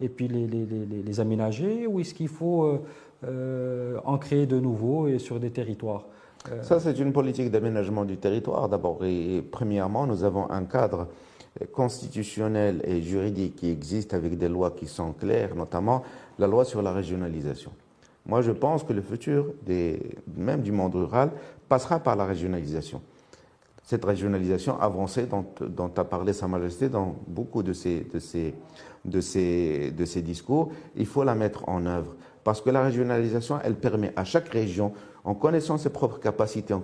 Et 0.00 0.08
puis 0.08 0.26
les, 0.26 1.20
aménager 1.20 1.86
ou 1.86 2.00
est-ce 2.00 2.14
qu'il 2.14 2.26
faut 2.26 2.80
euh, 3.22 3.96
en 4.04 4.18
créer 4.18 4.46
de 4.46 4.58
nouveaux 4.58 5.06
et 5.06 5.20
sur 5.20 5.38
des 5.38 5.52
territoires? 5.52 6.06
Ça, 6.62 6.80
c'est 6.80 6.98
une 6.98 7.12
politique 7.12 7.52
d'aménagement 7.52 8.04
du 8.04 8.16
territoire 8.16 8.68
d'abord. 8.68 9.04
Et 9.04 9.40
premièrement, 9.40 10.08
nous 10.08 10.24
avons 10.24 10.50
un 10.50 10.64
cadre 10.64 11.06
constitutionnel 11.70 12.82
et 12.82 13.02
juridique 13.02 13.54
qui 13.54 13.70
existe 13.70 14.14
avec 14.14 14.36
des 14.36 14.48
lois 14.48 14.72
qui 14.72 14.88
sont 14.88 15.12
claires, 15.12 15.54
notamment 15.54 16.02
la 16.40 16.48
loi 16.48 16.64
sur 16.64 16.82
la 16.82 16.92
régionalisation. 16.92 17.70
Moi, 18.28 18.42
je 18.42 18.52
pense 18.52 18.84
que 18.84 18.92
le 18.92 19.00
futur, 19.00 19.46
des, 19.64 20.00
même 20.36 20.60
du 20.60 20.70
monde 20.70 20.94
rural, 20.94 21.30
passera 21.68 22.00
par 22.00 22.16
la 22.16 22.24
régionalisation. 22.24 23.02
Cette 23.82 24.04
régionalisation 24.04 24.78
avancée 24.80 25.26
dont, 25.26 25.90
a 25.96 26.04
parlé 26.04 26.32
Sa 26.32 26.46
Majesté 26.46 26.88
dans 26.88 27.16
beaucoup 27.26 27.62
de 27.62 27.72
ses, 27.72 28.06
de, 29.04 29.20
ces 29.20 30.22
discours, 30.22 30.72
il 30.96 31.06
faut 31.06 31.24
la 31.24 31.34
mettre 31.34 31.66
en 31.68 31.86
œuvre. 31.86 32.14
Parce 32.44 32.60
que 32.60 32.70
la 32.70 32.82
régionalisation, 32.82 33.58
elle 33.64 33.76
permet 33.76 34.12
à 34.16 34.24
chaque 34.24 34.48
région 34.48 34.92
en 35.24 35.34
connaissant 35.34 35.78
ses 35.78 35.90
propres 35.90 36.20
capacités, 36.20 36.74
en 36.74 36.82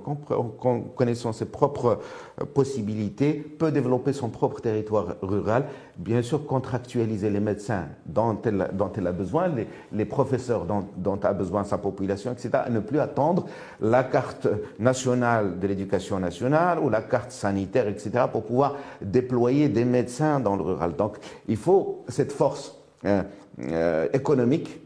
connaissant 0.97 1.33
ses 1.33 1.47
propres 1.47 2.01
euh, 2.41 2.45
possibilités, 2.45 3.35
peut 3.35 3.73
développer 3.73 4.13
son 4.13 4.29
propre 4.29 4.61
territoire 4.61 5.17
rural, 5.23 5.67
bien 5.97 6.23
sûr 6.23 6.47
contractualiser 6.47 7.31
les 7.31 7.41
médecins 7.41 7.87
dont 8.07 8.39
elle, 8.45 9.07
a 9.07 9.13
besoin, 9.13 9.51
les, 9.93 10.05
professeurs 10.05 10.67
dont, 10.67 11.19
a 11.23 11.33
besoin 11.33 11.65
sa 11.65 11.79
population, 11.79 12.33
etc., 12.33 12.65
et 12.67 12.71
ne 12.71 12.81
plus 12.81 13.01
attendre 13.01 13.47
la 13.81 14.05
carte 14.05 14.49
nationale 14.79 15.59
de 15.59 15.67
l'éducation 15.67 16.19
nationale 16.19 16.79
ou 16.81 16.91
la 16.91 17.03
carte 17.03 17.31
sanitaire, 17.31 17.89
etc., 17.89 18.27
pour 18.31 18.45
pouvoir 18.45 18.77
déployer 19.01 19.69
des 19.69 19.85
médecins 19.85 20.41
dans 20.41 20.57
le 20.57 20.63
rural. 20.63 20.97
Donc 20.97 21.17
il 21.49 21.57
faut 21.57 22.05
cette 22.09 22.33
force 22.33 22.77
euh, 23.05 23.23
euh, 23.61 24.09
économique 24.13 24.81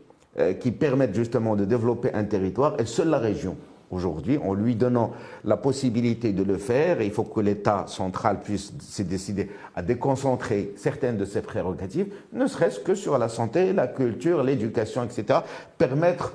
qui 0.60 0.70
permettent 0.70 1.14
justement 1.14 1.56
de 1.56 1.64
développer 1.64 2.12
un 2.14 2.24
territoire, 2.24 2.80
et 2.80 2.86
seule 2.86 3.08
la 3.08 3.18
région, 3.18 3.56
aujourd'hui, 3.90 4.38
en 4.38 4.54
lui 4.54 4.74
donnant 4.74 5.12
la 5.44 5.56
possibilité 5.56 6.32
de 6.32 6.42
le 6.42 6.58
faire, 6.58 7.00
il 7.02 7.10
faut 7.10 7.24
que 7.24 7.40
l'État 7.40 7.84
central 7.86 8.40
puisse 8.40 8.72
se 8.80 9.02
décider 9.02 9.50
à 9.74 9.82
déconcentrer 9.82 10.74
certaines 10.76 11.16
de 11.16 11.24
ses 11.24 11.40
prérogatives, 11.40 12.12
ne 12.32 12.46
serait-ce 12.46 12.80
que 12.80 12.94
sur 12.94 13.18
la 13.18 13.28
santé, 13.28 13.72
la 13.72 13.86
culture, 13.86 14.42
l'éducation, 14.42 15.04
etc., 15.04 15.40
permettre 15.76 16.34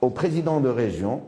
aux 0.00 0.10
présidents 0.10 0.60
de 0.60 0.68
région, 0.68 1.22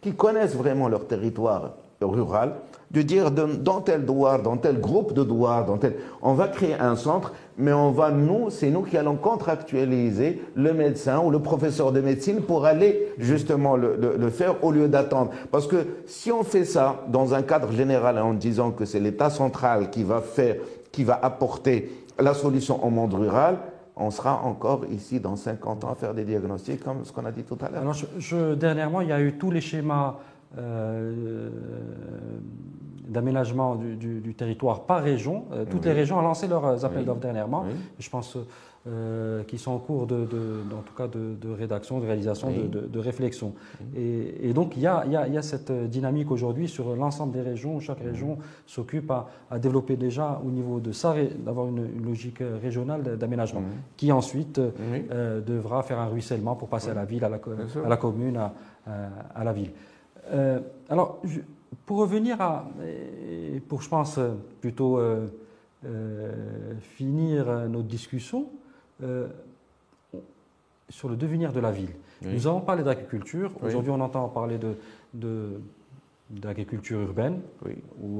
qui 0.00 0.14
connaissent 0.14 0.56
vraiment 0.56 0.88
leur 0.88 1.06
territoire 1.06 1.74
rural, 2.00 2.54
de 2.92 3.02
dire 3.02 3.30
dans 3.30 3.80
tel 3.80 4.04
douar, 4.04 4.42
dans 4.42 4.56
tel 4.56 4.78
groupe 4.78 5.14
de 5.14 5.22
douars, 5.22 5.64
dans 5.64 5.78
tel, 5.78 5.94
on 6.20 6.34
va 6.34 6.48
créer 6.48 6.74
un 6.74 6.94
centre, 6.94 7.32
mais 7.56 7.72
on 7.72 7.90
va 7.90 8.10
nous, 8.10 8.50
c'est 8.50 8.70
nous 8.70 8.82
qui 8.82 8.98
allons 8.98 9.16
contractualiser 9.16 10.42
le 10.54 10.74
médecin 10.74 11.20
ou 11.20 11.30
le 11.30 11.38
professeur 11.38 11.92
de 11.92 12.00
médecine 12.00 12.42
pour 12.42 12.66
aller 12.66 13.08
justement 13.18 13.76
le, 13.76 14.30
faire 14.30 14.62
au 14.62 14.72
lieu 14.72 14.88
d'attendre. 14.88 15.30
Parce 15.50 15.66
que 15.66 15.86
si 16.06 16.30
on 16.30 16.42
fait 16.42 16.64
ça 16.64 17.04
dans 17.08 17.34
un 17.34 17.42
cadre 17.42 17.72
général 17.72 18.18
en 18.18 18.34
disant 18.34 18.70
que 18.70 18.84
c'est 18.84 19.00
l'État 19.00 19.30
central 19.30 19.90
qui 19.90 20.04
va 20.04 20.20
faire, 20.20 20.56
qui 20.90 21.04
va 21.04 21.18
apporter 21.22 21.90
la 22.18 22.34
solution 22.34 22.84
au 22.84 22.90
monde 22.90 23.14
rural, 23.14 23.58
on 23.96 24.10
sera 24.10 24.42
encore 24.42 24.84
ici 24.90 25.20
dans 25.20 25.36
50 25.36 25.84
ans 25.84 25.92
à 25.92 25.94
faire 25.94 26.14
des 26.14 26.24
diagnostics 26.24 26.82
comme 26.82 27.04
ce 27.04 27.12
qu'on 27.12 27.24
a 27.24 27.32
dit 27.32 27.42
tout 27.42 27.58
à 27.60 27.70
l'heure. 27.70 27.82
Alors, 27.82 27.94
je, 28.18 28.54
dernièrement, 28.54 29.00
il 29.00 29.08
y 29.08 29.12
a 29.12 29.20
eu 29.20 29.34
tous 29.34 29.50
les 29.50 29.60
schémas 29.60 30.16
d'aménagement 33.08 33.76
du, 33.76 34.34
territoire 34.34 34.84
par 34.84 35.02
région. 35.02 35.44
toutes 35.70 35.84
les 35.84 35.92
régions 35.92 36.18
ont 36.18 36.22
lancé 36.22 36.46
leurs 36.48 36.84
appels 36.84 37.04
d'offres 37.04 37.20
dernièrement. 37.20 37.64
Je 37.98 38.10
pense 38.10 38.36
euh, 38.88 39.44
qui 39.44 39.58
sont 39.58 39.70
en 39.70 39.78
cours 39.78 40.08
de, 40.08 40.26
en 40.76 40.82
tout 40.82 40.94
cas 40.94 41.06
de, 41.06 41.48
rédaction, 41.48 42.00
de 42.00 42.06
réalisation, 42.06 42.50
de, 42.50 42.98
réflexion. 42.98 43.54
Et, 43.94 44.52
donc 44.52 44.76
il 44.76 44.82
y, 44.82 44.88
a, 44.88 45.04
il, 45.06 45.12
y 45.12 45.16
a, 45.16 45.28
il 45.28 45.34
y, 45.34 45.38
a, 45.38 45.42
cette 45.42 45.70
dynamique 45.70 46.32
aujourd'hui 46.32 46.66
sur 46.66 46.96
l'ensemble 46.96 47.32
des 47.32 47.42
régions. 47.42 47.78
Chaque 47.78 48.00
région 48.00 48.38
s'occupe 48.66 49.12
à, 49.12 49.58
développer 49.60 49.94
déjà 49.94 50.42
au 50.44 50.50
niveau 50.50 50.80
de 50.80 50.90
ça, 50.90 51.14
d'avoir 51.46 51.68
une, 51.68 52.02
logique 52.04 52.42
régionale 52.60 53.16
d'aménagement, 53.16 53.62
qui 53.96 54.10
ensuite 54.10 54.58
euh, 54.58 55.40
devra 55.40 55.84
faire 55.84 56.00
un 56.00 56.06
ruissellement 56.06 56.56
pour 56.56 56.68
passer 56.68 56.90
à 56.90 56.94
la 56.94 57.04
ville, 57.04 57.22
à 57.24 57.28
la, 57.28 57.38
à 57.84 57.88
la 57.88 57.96
commune, 57.96 58.36
à, 58.36 58.52
à, 59.32 59.44
la 59.44 59.52
ville. 59.52 59.70
Euh, 60.30 60.60
alors, 60.88 61.20
pour 61.86 61.98
revenir 61.98 62.40
à, 62.40 62.68
pour 63.68 63.82
je 63.82 63.88
pense 63.88 64.18
plutôt 64.60 65.00
finir 66.80 67.68
notre 67.68 67.88
discussion, 67.88 68.46
euh, 69.02 69.26
sur 70.88 71.08
le 71.08 71.16
devenir 71.16 71.52
de 71.52 71.60
la 71.60 71.72
ville. 71.72 71.94
Nous 72.22 72.46
avons 72.46 72.60
parlé 72.60 72.82
d'agriculture. 72.82 73.50
Aujourd'hui, 73.62 73.90
on 73.90 74.00
entend 74.00 74.28
parler 74.28 74.58
de, 74.58 75.60
d'agriculture 76.30 77.00
urbaine, 77.00 77.40
oui. 77.64 77.72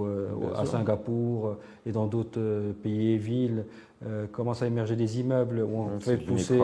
euh, 0.05 0.55
à 0.57 0.65
Singapour 0.65 1.47
euh, 1.49 1.59
et 1.87 1.93
dans 1.93 2.07
d'autres 2.07 2.41
euh, 2.41 2.73
pays 2.73 3.13
et 3.13 3.19
villes 3.19 3.65
commencent 4.33 4.63
à 4.63 4.67
émerger 4.67 4.97
des 4.97 5.21
immeubles 5.21 5.61
où 5.61 5.79
on 5.79 6.01
fait 6.01 6.17
pousser 6.17 6.59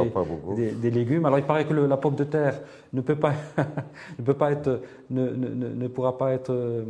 des, 0.56 0.90
légumes. 0.90 1.24
Alors 1.26 1.38
il 1.38 1.44
paraît 1.44 1.66
que 1.66 1.74
la 1.74 1.96
pomme 1.96 2.14
de 2.14 2.24
terre 2.24 2.60
ne 2.92 3.00
peut 3.00 3.16
pas, 3.16 3.32
ne 4.18 4.24
peut 4.24 4.34
pas 4.34 4.52
être, 4.52 4.80
ne, 5.10 5.28
ne, 5.30 5.74
ne 5.74 5.88
pourra 5.88 6.18
pas 6.18 6.32
être 6.32 6.84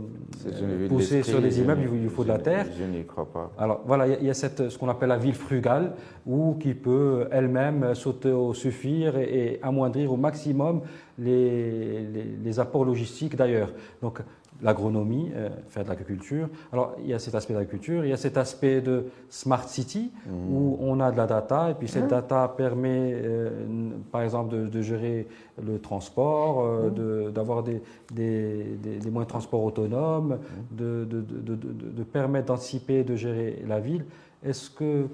poussée 0.89 1.23
sur 1.23 1.41
les 1.41 1.61
immeubles. 1.61 1.83
Il 1.93 2.09
il 2.09 2.11
faut 2.11 2.25
de 2.25 2.29
la 2.29 2.39
terre. 2.39 2.67
Je 2.77 2.85
n'y 2.85 3.05
crois 3.05 3.27
pas. 3.27 3.53
Alors 3.59 3.83
voilà, 3.87 4.07
il 4.07 4.27
y 4.27 4.31
a, 4.31 4.35
cette, 4.35 4.71
ce 4.71 4.79
qu'on 4.79 4.89
appelle 4.89 5.11
la 5.11 5.19
ville 5.19 5.35
frugale, 5.35 5.93
où 6.27 6.55
qui 6.55 6.75
peut 6.75 7.29
elle-même 7.31 7.95
s'auto-suffire 7.95 9.19
et, 9.19 9.25
et, 9.25 9.63
amoindrir 9.63 10.13
au 10.13 10.17
maximum 10.17 10.81
les, 11.19 12.03
les, 12.03 12.25
les 12.43 12.61
apports 12.61 12.85
logistiques 12.85 13.37
d'ailleurs. 13.37 13.73
Donc 14.03 14.21
l'agronomie, 14.63 15.31
euh, 15.35 15.49
faire 15.69 15.85
de 15.85 15.89
l'agriculture. 15.89 16.49
Alors, 16.73 16.97
il 17.01 17.09
y 17.09 17.15
a 17.15 17.19
cet 17.19 17.35
aspect 17.35 17.55
d'agriculture, 17.55 18.05
il 18.05 18.11
y 18.11 18.13
a 18.13 18.17
cet 18.17 18.37
aspect 18.37 18.81
de 18.81 19.07
smart 19.29 19.69
city, 19.69 20.11
mmh. 20.27 20.31
Où 20.51 20.77
on 20.81 21.01
a 21.01 21.11
de 21.11 21.16
la 21.16 21.27
data, 21.27 21.70
et 21.70 21.74
puis 21.74 21.88
cette 21.88 22.05
mmh. 22.05 22.09
data 22.09 22.48
permet, 22.57 23.12
euh, 23.14 23.51
par 24.11 24.22
exemple, 24.22 24.68
de, 24.68 24.83
gérer 24.83 25.27
le 25.62 25.79
transport, 25.79 26.64
euh, 26.64 27.29
mmh. 27.29 27.33
d'avoir 27.33 27.62
des, 27.62 27.83
des, 28.12 28.77
des, 28.83 29.11
moyens 29.11 29.27
de 29.27 29.31
transport 29.31 29.62
autonomes, 29.64 30.38
de, 30.70 31.07
de, 31.11 32.03
permettre 32.05 32.46
d'anticiper, 32.46 33.05
de 33.05 33.16
gérer 33.16 33.62
la 33.66 33.81
ville. 33.81 34.05
Est-ce 34.44 34.70
que 34.70 35.07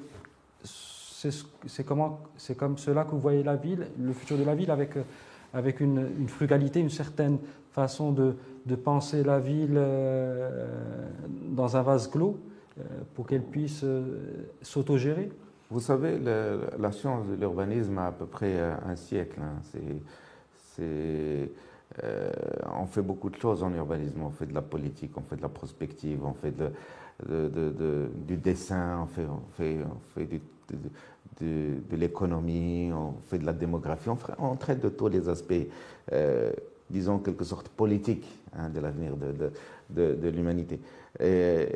c'est 1.67 1.85
comme 1.85 2.79
cela 2.79 3.05
que 3.05 3.11
vous 3.11 3.21
voyez 3.21 3.43
la 3.43 3.57
ville, 3.57 3.87
le 3.99 4.13
futur 4.13 4.37
de 4.37 4.45
la 4.45 4.55
ville, 4.55 4.71
avec, 4.71 4.93
avec 5.53 5.81
une, 5.81 6.07
une 6.19 6.29
frugalité, 6.29 6.81
une 6.81 6.91
certaine 6.91 7.39
façon 7.73 8.13
de, 8.13 8.37
de 8.67 8.75
penser 8.75 9.23
la 9.23 9.41
ville 9.41 9.77
euh, 9.77 10.67
dans 11.51 11.77
un 11.77 11.83
vase 11.83 12.09
clos? 12.09 12.37
euh, 12.37 12.54
pour 13.15 13.27
qu'elle 13.27 13.43
puisse 13.43 13.83
euh, 13.85 14.47
s'autogérer 14.63 15.31
Vous 15.71 15.81
savez, 15.81 16.19
la 16.19 16.93
science 16.93 17.27
de 17.29 17.35
l'urbanisme 17.35 17.99
a 17.99 18.09
à 18.09 18.13
peu 18.13 18.27
près 18.27 18.61
un 18.61 18.97
siècle. 18.97 19.41
Hein. 19.41 19.61
On 22.77 22.87
fait 22.87 23.03
beaucoup 23.03 23.31
de 23.31 23.37
choses 23.37 23.63
en 23.63 23.73
urbanisme. 23.73 24.23
On 24.23 24.31
fait 24.31 24.47
de 24.47 24.55
la 24.55 24.63
politique, 24.63 25.13
on 25.17 25.23
fait 25.23 25.37
de 25.37 25.43
la 25.43 25.49
prospective, 25.49 26.25
on 26.25 26.35
fait 26.35 26.53
du 28.27 28.37
dessin, 28.37 29.05
on 29.05 29.07
fait, 29.07 29.79
de, 31.41 31.97
l'économie, 31.97 32.91
on 32.93 33.15
fait 33.29 33.39
de 33.39 33.47
la 33.47 33.53
démographie, 33.53 34.09
on, 34.39 34.57
traite 34.57 34.81
de 34.83 34.89
tous 34.89 35.09
les 35.09 35.29
aspects 35.29 35.55
disons, 36.91 37.19
quelque 37.19 37.45
sorte 37.45 37.69
politique 37.69 38.27
hein, 38.57 38.69
de 38.69 38.81
l'avenir 38.81 39.13
de, 39.17 40.29
l'humanité. 40.29 40.81
Et, 41.21 41.67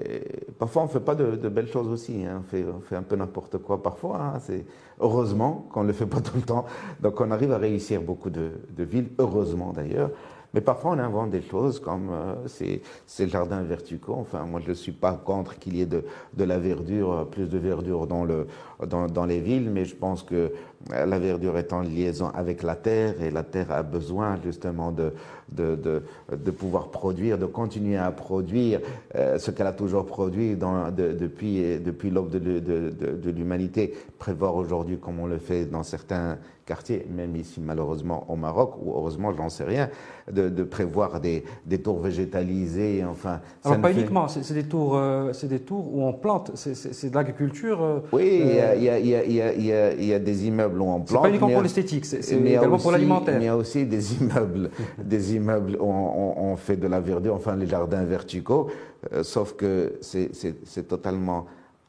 parfois, 0.59 0.83
on 0.83 0.85
ne 0.87 0.91
fait 0.91 1.01
pas 1.01 1.15
de, 1.15 1.49
belles 1.49 1.69
choses 1.69 1.89
aussi. 1.89 2.25
Hein. 2.25 2.43
On, 2.45 2.49
fait, 2.49 2.65
on, 2.65 2.81
fait, 2.81 2.97
un 2.97 3.03
peu 3.03 3.17
n'importe 3.17 3.59
quoi 3.59 3.83
parfois. 3.83 4.21
Hein. 4.21 4.39
C'est 4.41 4.65
heureusement 5.01 5.69
qu'on 5.73 5.83
ne 5.83 5.89
le 5.89 5.93
fait 5.93 6.07
pas 6.07 6.21
tout 6.23 6.37
le 6.37 6.43
temps. 6.43 6.67
Donc, 7.01 7.21
on 7.21 7.31
arrive 7.31 7.53
à 7.53 7.59
réussir 7.59 8.01
beaucoup 8.01 8.31
de, 8.31 8.51
villes, 8.79 9.11
heureusement 9.19 9.73
d'ailleurs. 9.73 10.11
Mais 10.55 10.63
parfois, 10.63 10.93
on 10.93 10.99
invente 10.99 11.31
des 11.31 11.43
choses 11.43 11.79
comme 11.79 12.09
euh, 12.11 12.35
c'est, 12.47 12.81
le 13.25 13.29
jardin 13.29 13.63
verticaux. 13.63 14.17
Enfin, 14.19 14.45
moi, 14.45 14.61
je 14.65 14.71
ne 14.71 14.75
suis 14.75 14.93
pas 14.93 15.13
contre 15.13 15.59
qu'il 15.59 15.77
y 15.77 15.83
ait 15.83 15.87
de, 15.87 16.05
de, 16.35 16.45
la 16.45 16.59
verdure, 16.59 17.29
plus 17.31 17.49
de 17.49 17.59
verdure 17.59 18.07
dans, 18.07 18.25
le, 18.25 18.47
dans, 18.87 19.07
dans, 19.07 19.27
les 19.27 19.41
villes, 19.41 19.71
mais 19.71 19.85
je 19.85 19.95
pense 19.95 20.23
que 20.23 20.53
la 20.91 21.19
verdure 21.19 21.59
est 21.59 21.73
en 21.73 21.83
liaison 21.83 22.29
avec 22.29 22.63
la 22.63 22.77
terre 22.77 23.21
et 23.21 23.31
la 23.31 23.43
terre 23.43 23.73
a 23.73 23.83
besoin 23.83 24.39
justement 24.43 24.91
de, 24.91 25.13
de, 25.51 25.77
de, 25.77 26.03
de 26.35 26.51
pouvoir 26.51 26.89
produire, 26.89 27.37
de 27.37 27.47
continuer 27.47 27.97
à 27.97 28.11
produire 28.11 28.81
euh, 29.17 29.39
ce 29.39 29.51
qu'elle 29.51 29.67
a 29.67 29.73
toujours 29.73 30.07
produit 30.07 30.57
dans, 30.57 30.91
depuis, 30.91 31.79
depuis 31.79 32.11
l'aube 32.11 32.31
de, 32.31 33.31
l'humanité. 33.31 33.95
Prévoir 34.19 34.57
aujourd'hui, 34.57 34.99
comme 34.99 35.21
on 35.21 35.27
le 35.27 35.39
fait 35.39 35.67
dans 35.67 35.83
certains 35.83 36.39
quartiers, 36.69 37.07
même 37.11 37.35
ici 37.35 37.61
malheureusement 37.61 38.27
au 38.29 38.37
Maroc, 38.37 38.75
ou 38.83 38.93
heureusement, 38.93 39.33
j'en 39.33 39.49
sais 39.49 39.65
rien, 39.65 39.89
de, 40.31 40.63
prévoir 40.63 41.19
des, 41.19 41.43
des, 41.65 41.79
tours 41.79 42.01
végétalisées. 42.01 43.03
Enfin, 43.11 43.41
Alors 43.65 43.81
pas 43.81 43.91
uniquement, 43.91 44.29
c'est 44.29 44.53
des 44.53 44.65
tours, 44.65 44.97
euh, 44.97 45.33
des 45.45 45.61
tours 45.61 45.87
où 45.95 46.05
on 46.05 46.13
plante, 46.13 46.53
c'est 46.55 47.11
de 47.11 47.15
l'agriculture. 47.15 47.83
Euh, 47.83 48.01
oui, 48.13 48.43
il 48.43 48.55
y, 48.55 48.61
a, 48.61 48.75
y, 48.77 48.89
a, 48.89 49.95
y, 49.95 50.13
a, 50.13 50.19
des 50.19 50.47
immeubles 50.47 50.81
où 50.81 50.85
on 50.85 51.01
plante. 51.01 51.09
C'est 51.09 51.23
pas 51.23 51.29
uniquement 51.31 51.51
pour 51.51 51.63
l'esthétique, 51.63 52.05
c'est 52.05 52.21
également 52.37 52.79
pour 52.79 52.93
l'alimentaire. 52.93 53.35
Mais 53.39 53.45
il 53.45 53.47
y 53.47 53.49
a 53.49 53.57
aussi 53.57 53.87
des 53.87 54.17
immeubles, 54.17 54.71
des 55.03 55.35
immeubles 55.35 55.77
où 55.81 55.87
on, 55.87 56.57
fait 56.57 56.77
de 56.77 56.87
la 56.87 57.01
verdure, 57.01 57.35
enfin 57.35 57.57
les 57.57 57.67
jardins 57.67 58.05
verticaux, 58.05 58.69
euh, 59.13 59.23
sauf 59.23 59.55
que 59.55 59.99
c'est 60.03 60.89
totalement 60.89 61.47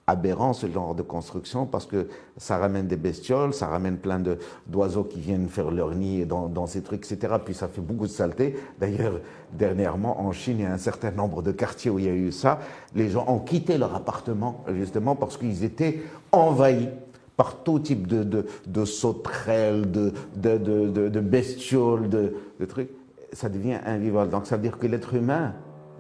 aberrant 0.10 0.54
ce 0.54 0.67
genre 0.67 0.95
de 0.95 1.04
construction 1.04 1.65
parce 1.65 1.86
que 1.86 2.08
ça 2.38 2.58
ramène 2.58 2.88
des 2.88 2.95
bestioles, 2.95 3.54
ça 3.54 3.67
ramène 3.67 3.98
plein 3.98 4.22
d'oiseaux 4.67 5.04
qui 5.04 5.19
viennent 5.19 5.48
faire 5.48 5.72
leur 5.72 5.93
nid 5.93 6.26
dans, 6.26 6.48
dans, 6.48 6.65
ces 6.65 6.82
trucs, 6.82 7.10
etc. 7.10 7.36
Puis 7.43 7.54
ça 7.54 7.67
fait 7.67 7.82
beaucoup 7.82 8.08
de 8.08 8.12
saleté. 8.12 8.56
D'ailleurs, 8.80 9.19
dernièrement, 9.54 10.22
en 10.22 10.32
Chine, 10.32 10.58
il 10.60 10.63
y 10.63 10.65
a 10.65 10.74
un 10.74 10.78
certain 10.78 11.12
nombre 11.12 11.41
de 11.41 11.52
quartiers 11.52 11.91
où 11.91 12.00
il 12.00 12.06
y 12.06 12.10
a 12.10 12.13
eu 12.13 12.32
ça. 12.32 12.60
Les 12.95 13.10
gens 13.10 13.26
ont 13.28 13.39
quitté 13.39 13.78
leur 13.78 13.93
appartement 13.95 14.63
justement 14.74 15.15
parce 15.15 15.38
qu'ils 15.38 15.63
étaient 15.63 16.02
envahis 16.32 16.89
par 17.38 17.63
tout 17.63 17.80
type 17.80 18.06
de, 18.06 18.45
de, 18.67 18.86
sauterelles, 18.86 19.89
de, 19.89 20.12
de, 20.36 20.58
de, 20.58 21.19
bestioles, 21.22 22.10
de, 22.10 22.36
de 22.60 22.65
trucs. 22.65 22.89
Ça 23.32 23.48
devient 23.48 23.78
invivable. 23.86 24.32
Donc 24.32 24.45
ça 24.45 24.58
veut 24.58 24.63
dire 24.63 24.78
que 24.78 24.88
l'être 24.88 25.13
humain, 25.13 25.54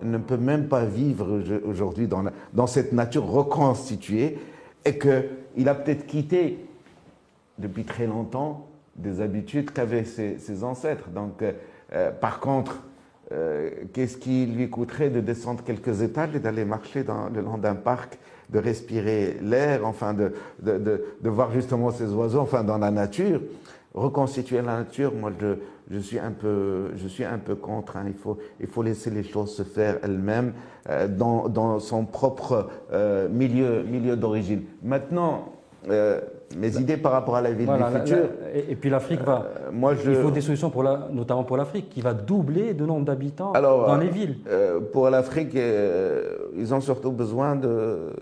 ne 0.03 0.17
peut 0.17 0.37
même 0.37 0.67
pas 0.67 0.85
vivre 0.85 1.41
aujourd'hui 1.65 2.07
dans, 2.07 2.67
cette 2.67 2.93
nature 2.93 3.25
reconstituée 3.25 4.37
et 4.85 4.97
qu'il 4.97 5.69
a 5.69 5.75
peut-être 5.75 6.05
quitté 6.05 6.65
depuis 7.57 7.83
très 7.83 8.07
longtemps 8.07 8.67
des 8.95 9.21
habitudes 9.21 9.71
qu'avaient 9.71 10.03
ses, 10.03 10.63
ancêtres. 10.63 11.09
Donc, 11.09 11.41
euh, 11.41 11.53
euh, 11.93 12.11
par 12.11 12.39
contre, 12.39 12.83
euh, 13.31 13.69
qu'est-ce 13.93 14.17
qui 14.17 14.45
lui 14.45 14.69
coûterait 14.69 15.09
de 15.09 15.21
descendre 15.21 15.63
quelques 15.63 16.01
étages 16.01 16.35
et 16.35 16.39
d'aller 16.39 16.65
marcher 16.65 17.05
le 17.33 17.41
long 17.41 17.57
d'un 17.57 17.75
parc, 17.75 18.17
de 18.49 18.59
respirer 18.59 19.37
l'air, 19.41 19.85
enfin 19.85 20.13
de, 20.13 20.33
de, 20.61 21.29
voir 21.29 21.51
justement 21.51 21.91
ces 21.91 22.11
oiseaux, 22.11 22.39
enfin 22.39 22.63
dans 22.63 22.77
la 22.77 22.91
nature? 22.91 23.41
Reconstituer 23.99 24.61
la 24.61 24.77
nature, 24.77 25.13
moi 25.13 25.31
je, 25.39 25.55
je, 25.91 25.99
suis 25.99 26.19
un 26.19 26.31
peu, 26.31 26.91
je 26.95 27.07
suis 27.07 27.23
un 27.23 27.37
peu 27.37 27.55
contre. 27.55 27.97
Hein. 27.97 28.05
Il, 28.07 28.13
faut, 28.13 28.37
il 28.59 28.67
faut 28.67 28.81
laisser 28.81 29.09
les 29.09 29.23
choses 29.23 29.55
se 29.55 29.63
faire 29.63 29.97
elles-mêmes 30.03 30.53
euh, 30.89 31.07
dans, 31.07 31.49
dans, 31.49 31.79
son 31.79 32.05
propre 32.05 32.69
euh, 32.93 33.27
milieu, 33.29 33.83
milieu 33.83 34.15
d'origine. 34.15 34.63
Maintenant, 34.83 35.49
euh, 35.89 36.19
mes 36.57 36.77
idées 36.77 36.97
par 36.97 37.11
rapport 37.11 37.35
à 37.35 37.41
la 37.41 37.51
ville 37.51 37.67
du 37.67 37.99
futur. 37.99 38.25
et, 38.53 38.75
puis 38.75 38.89
l'Afrique 38.89 39.21
va. 39.21 39.45
moi, 39.71 39.93
je, 39.95 40.09
il 40.09 40.17
faut 40.17 40.31
des 40.31 40.41
solutions 40.41 40.69
pour 40.69 40.83
la, 40.83 41.07
notamment 41.11 41.43
pour 41.43 41.57
l'Afrique, 41.57 41.89
qui 41.89 42.01
va 42.01 42.13
doubler 42.13 42.73
de 42.73 42.85
nombre 42.85 43.05
d'habitants 43.05 43.53
dans 43.53 43.97
les 43.97 44.09
villes. 44.09 44.37
pour 44.91 45.09
l'Afrique, 45.09 45.55
ils 45.55 46.73
ont 46.73 46.81
surtout 46.81 47.11
besoin 47.11 47.55
de 47.55 48.13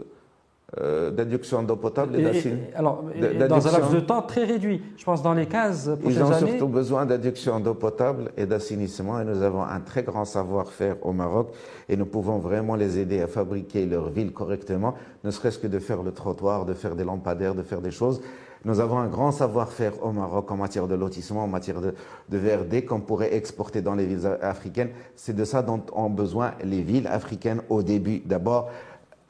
euh, 0.82 1.12
d'adduction 1.12 1.64
d'eau 1.64 1.78
potable 1.78 2.20
et, 2.20 2.24
d'assainissement. 2.24 2.68
Alors, 2.76 3.04
dans 3.48 3.68
un 3.68 3.72
laps 3.72 3.94
de 3.94 4.02
temps 4.02 4.22
très 4.22 4.44
réduit, 4.44 4.82
je 4.98 5.06
pense 5.06 5.24
dans 5.24 5.34
les 5.34 5.46
15 5.46 5.98
prochaines 6.02 6.22
années. 6.22 6.36
Ils 6.40 6.44
ont 6.44 6.48
surtout 6.50 6.68
besoin 6.68 7.06
d'adduction 7.06 7.62
d'eau 7.62 7.74
potable 7.74 8.32
et 8.36 8.46
d'assainissement 8.46 9.22
et 9.22 9.24
nous 9.24 9.44
avons 9.44 9.64
un 9.64 9.80
très 9.80 10.04
grand 10.04 10.26
savoir-faire 10.26 10.98
au 11.04 11.14
Maroc 11.14 11.54
et 11.88 11.96
nous 11.96 12.06
pouvons 12.06 12.40
vraiment 12.40 12.76
les 12.76 13.00
aider 13.00 13.22
à 13.22 13.28
fabriquer 13.28 13.86
leur 13.86 14.10
ville 14.10 14.34
correctement, 14.34 14.96
ne 15.24 15.32
serait-ce 15.32 15.58
que 15.58 15.68
de 15.68 15.80
faire 15.80 16.04
le 16.04 16.12
trottoir, 16.12 16.66
de 16.66 16.74
faire 16.74 16.98
des 16.98 17.06
lampadaires, 17.06 17.56
de 17.56 17.64
faire 17.64 17.80
des 17.80 17.92
choses. 17.92 18.20
Nous 18.66 18.82
avons 18.82 18.98
un 18.98 19.08
grand 19.08 19.32
savoir-faire 19.32 20.04
au 20.04 20.12
Maroc 20.12 20.52
en 20.52 20.58
matière 20.58 20.90
de 20.90 20.96
lotissement, 20.96 21.46
en 21.46 21.48
matière 21.48 21.80
de, 21.80 21.94
de 22.28 22.38
VRD 22.38 22.84
qu'on 22.84 23.00
pourrait 23.00 23.34
exporter 23.34 23.82
dans 23.82 23.96
les 23.96 24.06
villes 24.06 24.38
africaines. 24.42 24.90
C'est 25.16 25.36
de 25.36 25.46
ça 25.46 25.62
dont 25.62 25.82
ont 25.94 26.10
besoin 26.10 26.56
les 26.62 26.82
villes 26.82 27.08
africaines 27.08 27.62
au 27.70 27.84
début. 27.84 28.22
D'abord, 28.26 28.70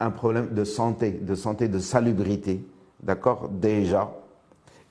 un 0.00 0.10
problème 0.10 0.48
de 0.52 0.64
santé, 0.64 1.10
de 1.10 1.34
santé, 1.34 1.68
de 1.68 1.78
salubrité, 1.78 2.64
d'accord, 3.02 3.48
déjà. 3.48 4.10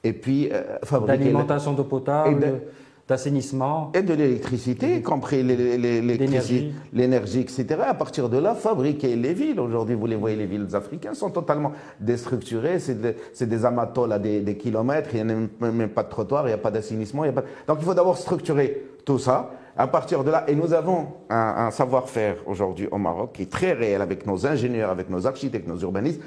Et 0.03 0.13
puis, 0.13 0.49
euh, 0.51 0.77
fabriquer. 0.83 1.17
D'alimentation 1.17 1.73
d'eau 1.73 1.83
potable, 1.83 2.61
d'assainissement. 3.07 3.91
Et 3.93 4.01
de 4.01 4.13
l'électricité, 4.13 4.97
y 4.97 5.01
compris 5.01 5.41
l'énergie, 5.41 7.39
etc. 7.39 7.65
À 7.87 7.93
partir 7.93 8.27
de 8.29 8.37
là, 8.37 8.53
fabriquer 8.53 9.15
les 9.15 9.33
villes. 9.33 9.59
Aujourd'hui, 9.59 9.95
vous 9.95 10.07
les 10.07 10.17
voyez, 10.17 10.35
les 10.35 10.45
villes 10.45 10.67
africaines 10.73 11.15
sont 11.15 11.29
totalement 11.29 11.71
déstructurées. 11.99 12.79
C'est 12.79 13.47
des 13.47 13.65
amatoles 13.65 14.11
à 14.11 14.19
des, 14.19 14.57
kilomètres, 14.57 15.09
il 15.13 15.25
n'y 15.25 15.31
a 15.31 15.35
même 15.71 15.89
pas 15.89 16.03
de 16.03 16.09
trottoir, 16.09 16.45
il 16.45 16.47
n'y 16.47 16.53
a 16.53 16.57
pas 16.57 16.71
d'assainissement. 16.71 17.23
Donc, 17.67 17.77
il 17.79 17.85
faut 17.85 17.93
d'abord 17.93 18.17
structurer 18.17 18.83
tout 19.05 19.19
ça. 19.19 19.51
À 19.79 19.85
partir 19.85 20.23
de 20.23 20.31
là, 20.31 20.43
et 20.47 20.55
nous 20.55 20.73
avons 20.73 21.07
un, 21.29 21.69
savoir-faire 21.69 22.37
aujourd'hui 22.47 22.87
au 22.91 22.97
Maroc 22.97 23.33
qui 23.33 23.43
est 23.43 23.51
très 23.51 23.73
réel 23.73 24.01
avec 24.01 24.25
nos 24.25 24.47
ingénieurs, 24.47 24.89
avec 24.89 25.09
nos 25.09 25.27
architectes, 25.27 25.67
nos 25.67 25.77
urbanistes, 25.77 26.19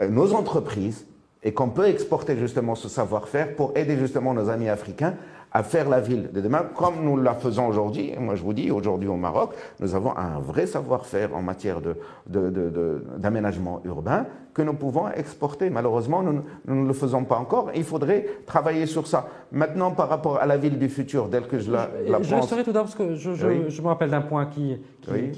euh, 0.00 0.08
nos 0.08 0.32
entreprises, 0.32 1.04
et 1.42 1.52
qu'on 1.52 1.70
peut 1.70 1.86
exporter 1.86 2.36
justement 2.36 2.74
ce 2.74 2.88
savoir-faire 2.88 3.54
pour 3.54 3.72
aider 3.76 3.96
justement 3.96 4.34
nos 4.34 4.48
amis 4.48 4.68
africains 4.68 5.14
à 5.52 5.62
faire 5.62 5.88
la 5.88 6.00
ville 6.00 6.30
de 6.32 6.40
demain, 6.40 6.62
comme 6.74 7.02
nous 7.02 7.16
la 7.16 7.34
faisons 7.34 7.68
aujourd'hui. 7.68 8.12
Moi, 8.18 8.34
je 8.34 8.42
vous 8.42 8.52
dis, 8.52 8.70
aujourd'hui 8.70 9.08
au 9.08 9.16
Maroc, 9.16 9.54
nous 9.80 9.94
avons 9.94 10.16
un 10.16 10.38
vrai 10.40 10.66
savoir-faire 10.66 11.34
en 11.34 11.42
matière 11.42 11.80
d'aménagement 12.26 13.80
de, 13.82 13.88
urbain 13.88 14.26
que 14.52 14.60
nous 14.62 14.74
pouvons 14.74 15.08
exporter. 15.08 15.70
Malheureusement, 15.70 16.22
nous, 16.22 16.42
ne 16.66 16.86
le 16.86 16.92
faisons 16.92 17.24
pas 17.24 17.36
encore. 17.36 17.70
Il 17.74 17.84
faudrait 17.84 18.26
travailler 18.44 18.86
sur 18.86 19.06
ça. 19.06 19.28
Maintenant, 19.52 19.92
par 19.92 20.08
rapport 20.08 20.38
à 20.38 20.46
la 20.46 20.58
ville 20.58 20.78
du 20.78 20.88
futur, 20.88 21.30
telle 21.30 21.46
que 21.46 21.58
je 21.58 21.70
la, 21.70 21.88
la 22.06 22.20
je 22.22 22.34
pense... 22.34 22.50
Je 22.50 22.62
tout 22.62 22.72
d'abord 22.72 22.82
parce 22.82 22.94
que 22.94 23.14
je, 23.14 23.34
je, 23.34 23.82
me 23.82 23.86
rappelle 23.86 24.10
d'un 24.10 24.20
point 24.20 24.46
qui, 24.46 24.76
qui, 25.00 25.30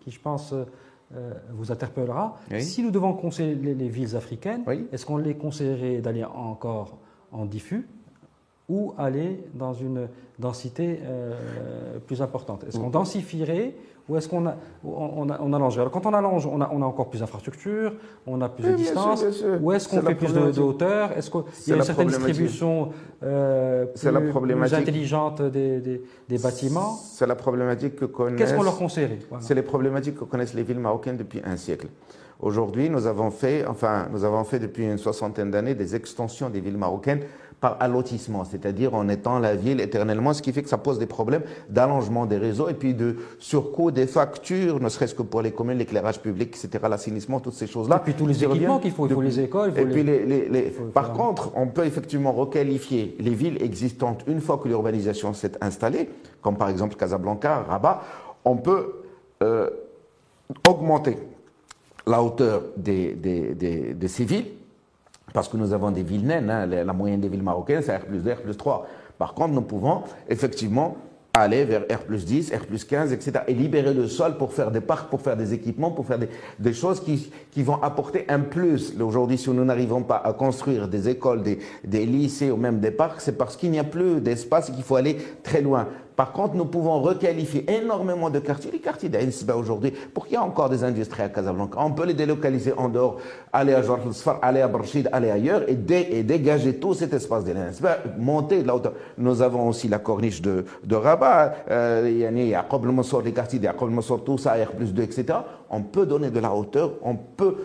qui, 0.00 0.10
je 0.10 0.20
pense... 0.20 0.54
Euh, 1.14 1.32
vous 1.50 1.70
interpellera. 1.70 2.38
Si 2.60 2.82
nous 2.82 2.90
devons 2.90 3.12
conseiller 3.12 3.54
les, 3.54 3.88
villes 3.88 4.16
africaines, 4.16 4.64
est-ce 4.92 5.04
qu'on 5.04 5.18
les 5.18 5.34
conseillerait 5.34 6.00
d'aller 6.00 6.24
encore 6.24 6.96
en 7.32 7.44
diffus 7.44 7.86
ou 8.66 8.94
aller 8.96 9.44
dans 9.52 9.74
une 9.74 10.08
densité 10.38 11.00
euh, 11.02 11.98
plus 11.98 12.22
importante? 12.22 12.64
Est-ce 12.64 12.78
qu'on 12.78 12.88
densifierait 12.88 13.74
ou 14.08 14.16
est-ce 14.16 14.28
qu'on 14.28 14.46
on, 14.46 15.30
on, 15.30 15.52
allongerait 15.52 15.82
Alors 15.82 15.92
quand 15.92 16.06
on 16.06 16.12
allonge, 16.12 16.46
on 16.46 16.60
a, 16.60 16.68
on 16.72 16.82
a 16.82 16.84
encore 16.84 17.08
plus 17.08 17.20
d'infrastructures, 17.20 17.94
on 18.26 18.40
a 18.40 18.48
plus 18.48 18.64
de 18.64 18.74
distance, 18.74 19.24
ou 19.60 19.72
est-ce 19.72 19.88
qu'on 19.88 20.02
fait 20.02 20.14
plus 20.14 20.32
de, 20.32 20.60
hauteur? 20.60 21.12
Est-ce 21.12 21.30
qu'il 21.30 21.42
y 21.68 21.72
a 21.72 21.76
une 21.76 21.82
certaine 21.82 22.08
distribution 22.08 22.90
euh, 23.22 23.86
plus, 23.86 24.74
intelligente 24.74 25.42
des, 25.42 25.80
des, 25.80 26.38
bâtiments? 26.38 26.96
C'est 26.96 27.26
la 27.26 27.36
problématique 27.36 27.96
que 27.96 28.04
connaissent... 28.04 28.38
Qu'est-ce 28.38 28.54
qu'on 28.54 28.64
leur 28.64 28.76
conseillerait? 28.76 29.20
C'est 29.40 29.54
les 29.54 29.62
problématiques 29.62 30.18
que 30.18 30.24
connaissent 30.24 30.54
les 30.54 30.64
villes 30.64 30.80
marocaines 30.80 31.16
depuis 31.16 31.40
un 31.44 31.56
siècle. 31.56 31.86
Aujourd'hui, 32.40 32.90
nous 32.90 33.06
avons 33.06 33.30
fait, 33.30 33.64
enfin, 33.66 34.08
nous 34.10 34.24
avons 34.24 34.42
fait 34.42 34.58
depuis 34.58 34.84
une 34.84 34.98
soixantaine 34.98 35.52
d'années 35.52 35.76
des 35.76 35.94
extensions 35.94 36.50
des 36.50 36.60
villes 36.60 36.76
marocaines 36.76 37.20
par 37.62 37.76
allotissement, 37.78 38.44
c'est-à-dire 38.44 38.92
en 38.92 39.08
étant 39.08 39.38
la 39.38 39.54
ville 39.54 39.80
éternellement, 39.80 40.34
ce 40.34 40.42
qui 40.42 40.52
fait 40.52 40.64
que 40.64 40.68
ça 40.68 40.78
pose 40.78 40.98
des 40.98 41.06
problèmes 41.06 41.44
d'allongement 41.68 42.26
des 42.26 42.36
réseaux 42.36 42.68
et 42.68 42.74
puis 42.74 42.92
de 42.92 43.14
surcoût 43.38 43.92
des 43.92 44.08
factures, 44.08 44.80
ne 44.80 44.88
serait-ce 44.88 45.14
que 45.14 45.22
pour 45.22 45.42
les 45.42 45.52
communes, 45.52 45.78
l'éclairage 45.78 46.20
public, 46.20 46.48
etc., 46.48 46.84
l'assainissement, 46.90 47.38
toutes 47.38 47.54
ces 47.54 47.68
choses-là. 47.68 47.98
Et 47.98 48.00
puis 48.00 48.14
tous 48.14 48.26
les 48.26 48.42
équipements 48.42 48.80
qu'il 48.80 48.90
faut, 48.90 49.06
il 49.06 49.14
faut 49.14 49.22
les 49.22 49.38
écoles. 49.38 49.72
et 49.76 49.84
puis 49.84 50.02
les, 50.02 50.74
par 50.92 51.12
contre, 51.12 51.52
on 51.54 51.68
peut 51.68 51.86
effectivement 51.86 52.32
requalifier 52.32 53.16
les 53.20 53.32
villes 53.32 53.62
existantes 53.62 54.24
une 54.26 54.40
fois 54.40 54.58
que 54.58 54.66
l'urbanisation 54.66 55.32
s'est 55.32 55.52
installée, 55.60 56.10
comme 56.42 56.56
par 56.56 56.68
exemple 56.68 56.96
Casablanca, 56.96 57.64
Rabat, 57.68 58.02
on 58.44 58.56
peut 58.56 59.04
euh, 59.40 59.70
augmenter 60.68 61.16
la 62.08 62.20
hauteur 62.24 62.62
des, 62.76 63.12
des, 63.14 63.94
de 63.94 64.06
ces 64.08 64.24
villes 64.24 64.46
parce 65.32 65.48
que 65.48 65.56
nous 65.56 65.72
avons 65.72 65.90
des 65.90 66.02
villes 66.02 66.26
naines, 66.26 66.50
hein, 66.50 66.66
la 66.66 66.92
moyenne 66.92 67.20
des 67.20 67.28
villes 67.28 67.42
marocaines, 67.42 67.82
c'est 67.82 67.96
R 67.96 68.04
plus 68.04 68.22
2, 68.22 68.32
R 68.32 68.42
plus 68.42 68.56
3. 68.56 68.86
Par 69.18 69.34
contre, 69.34 69.54
nous 69.54 69.62
pouvons 69.62 70.02
effectivement 70.28 70.96
aller 71.34 71.64
vers 71.64 71.82
R 71.90 72.00
plus 72.00 72.24
10, 72.24 72.52
R 72.52 72.66
plus 72.66 72.84
15, 72.84 73.12
etc. 73.12 73.40
et 73.46 73.54
libérer 73.54 73.94
le 73.94 74.06
sol 74.06 74.36
pour 74.36 74.52
faire 74.52 74.70
des 74.70 74.82
parcs, 74.82 75.08
pour 75.08 75.22
faire 75.22 75.36
des 75.36 75.54
équipements, 75.54 75.90
pour 75.90 76.06
faire 76.06 76.18
des, 76.18 76.72
choses 76.74 77.00
qui, 77.00 77.62
vont 77.62 77.80
apporter 77.82 78.26
un 78.28 78.40
plus. 78.40 78.94
Aujourd'hui, 79.00 79.38
si 79.38 79.48
nous 79.48 79.64
n'arrivons 79.64 80.02
pas 80.02 80.20
à 80.22 80.32
construire 80.34 80.88
des 80.88 81.08
écoles, 81.08 81.42
des, 81.42 81.58
des 81.84 82.04
lycées 82.04 82.50
ou 82.50 82.56
même 82.56 82.80
des 82.80 82.90
parcs, 82.90 83.20
c'est 83.20 83.38
parce 83.38 83.56
qu'il 83.56 83.70
n'y 83.70 83.78
a 83.78 83.84
plus 83.84 84.20
d'espace 84.20 84.68
et 84.68 84.72
qu'il 84.72 84.84
faut 84.84 84.96
aller 84.96 85.16
très 85.42 85.62
loin. 85.62 85.88
Par 86.16 86.32
contre, 86.32 86.54
nous 86.54 86.64
pouvons 86.64 87.00
requalifier 87.00 87.64
énormément 87.70 88.30
de 88.30 88.38
quartiers, 88.38 88.70
les 88.70 88.78
quartiers 88.78 89.08
d'Aïnsba 89.08 89.56
aujourd'hui, 89.56 89.92
pour 90.12 90.26
qu'il 90.26 90.34
y 90.34 90.36
ait 90.36 90.42
encore 90.42 90.68
des 90.68 90.84
industries 90.84 91.22
à 91.22 91.28
Casablanca. 91.28 91.78
On 91.80 91.92
peut 91.92 92.06
les 92.06 92.14
délocaliser 92.14 92.72
en 92.76 92.88
dehors, 92.88 93.18
aller 93.52 93.74
à 93.74 93.82
Georges 93.82 94.10
Sfar, 94.12 94.38
aller 94.42 94.60
à 94.60 94.68
Barchid, 94.68 95.08
aller 95.12 95.30
ailleurs 95.30 95.62
et, 95.68 95.74
dégager 95.74 96.76
tout 96.76 96.94
cet 96.94 97.12
espace 97.14 97.44
d'Aïnsba, 97.44 97.98
monter 98.18 98.62
de 98.62 98.66
la 98.66 98.76
hauteur. 98.76 98.92
Nous 99.18 99.42
avons 99.42 99.68
aussi 99.68 99.88
la 99.88 99.98
corniche 99.98 100.42
de, 100.42 100.64
de 100.84 100.96
Rabat, 100.96 101.54
euh, 101.70 102.08
il 102.10 102.18
y 102.18 102.26
a 102.26 102.30
les 102.30 103.32
quartiers 103.32 103.58
de 103.58 103.68
tout 104.24 104.38
ça, 104.38 104.52
R 104.52 104.72
plus 104.72 104.92
2, 104.92 105.02
etc. 105.02 105.38
On 105.70 105.82
peut 105.82 106.06
donner 106.06 106.30
de 106.30 106.40
la 106.40 106.52
hauteur, 106.52 106.92
on 107.02 107.16
peut 107.16 107.56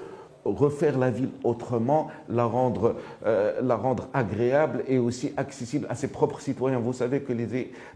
refaire 0.53 0.97
la 0.97 1.09
ville 1.09 1.29
autrement, 1.43 2.07
la 2.29 2.45
rendre, 2.45 2.95
euh, 3.25 3.59
la 3.61 3.75
rendre 3.75 4.07
agréable 4.13 4.83
et 4.87 4.97
aussi 4.97 5.33
accessible 5.37 5.87
à 5.89 5.95
ses 5.95 6.07
propres 6.07 6.39
citoyens. 6.39 6.79
Vous 6.79 6.93
savez 6.93 7.21
que 7.21 7.33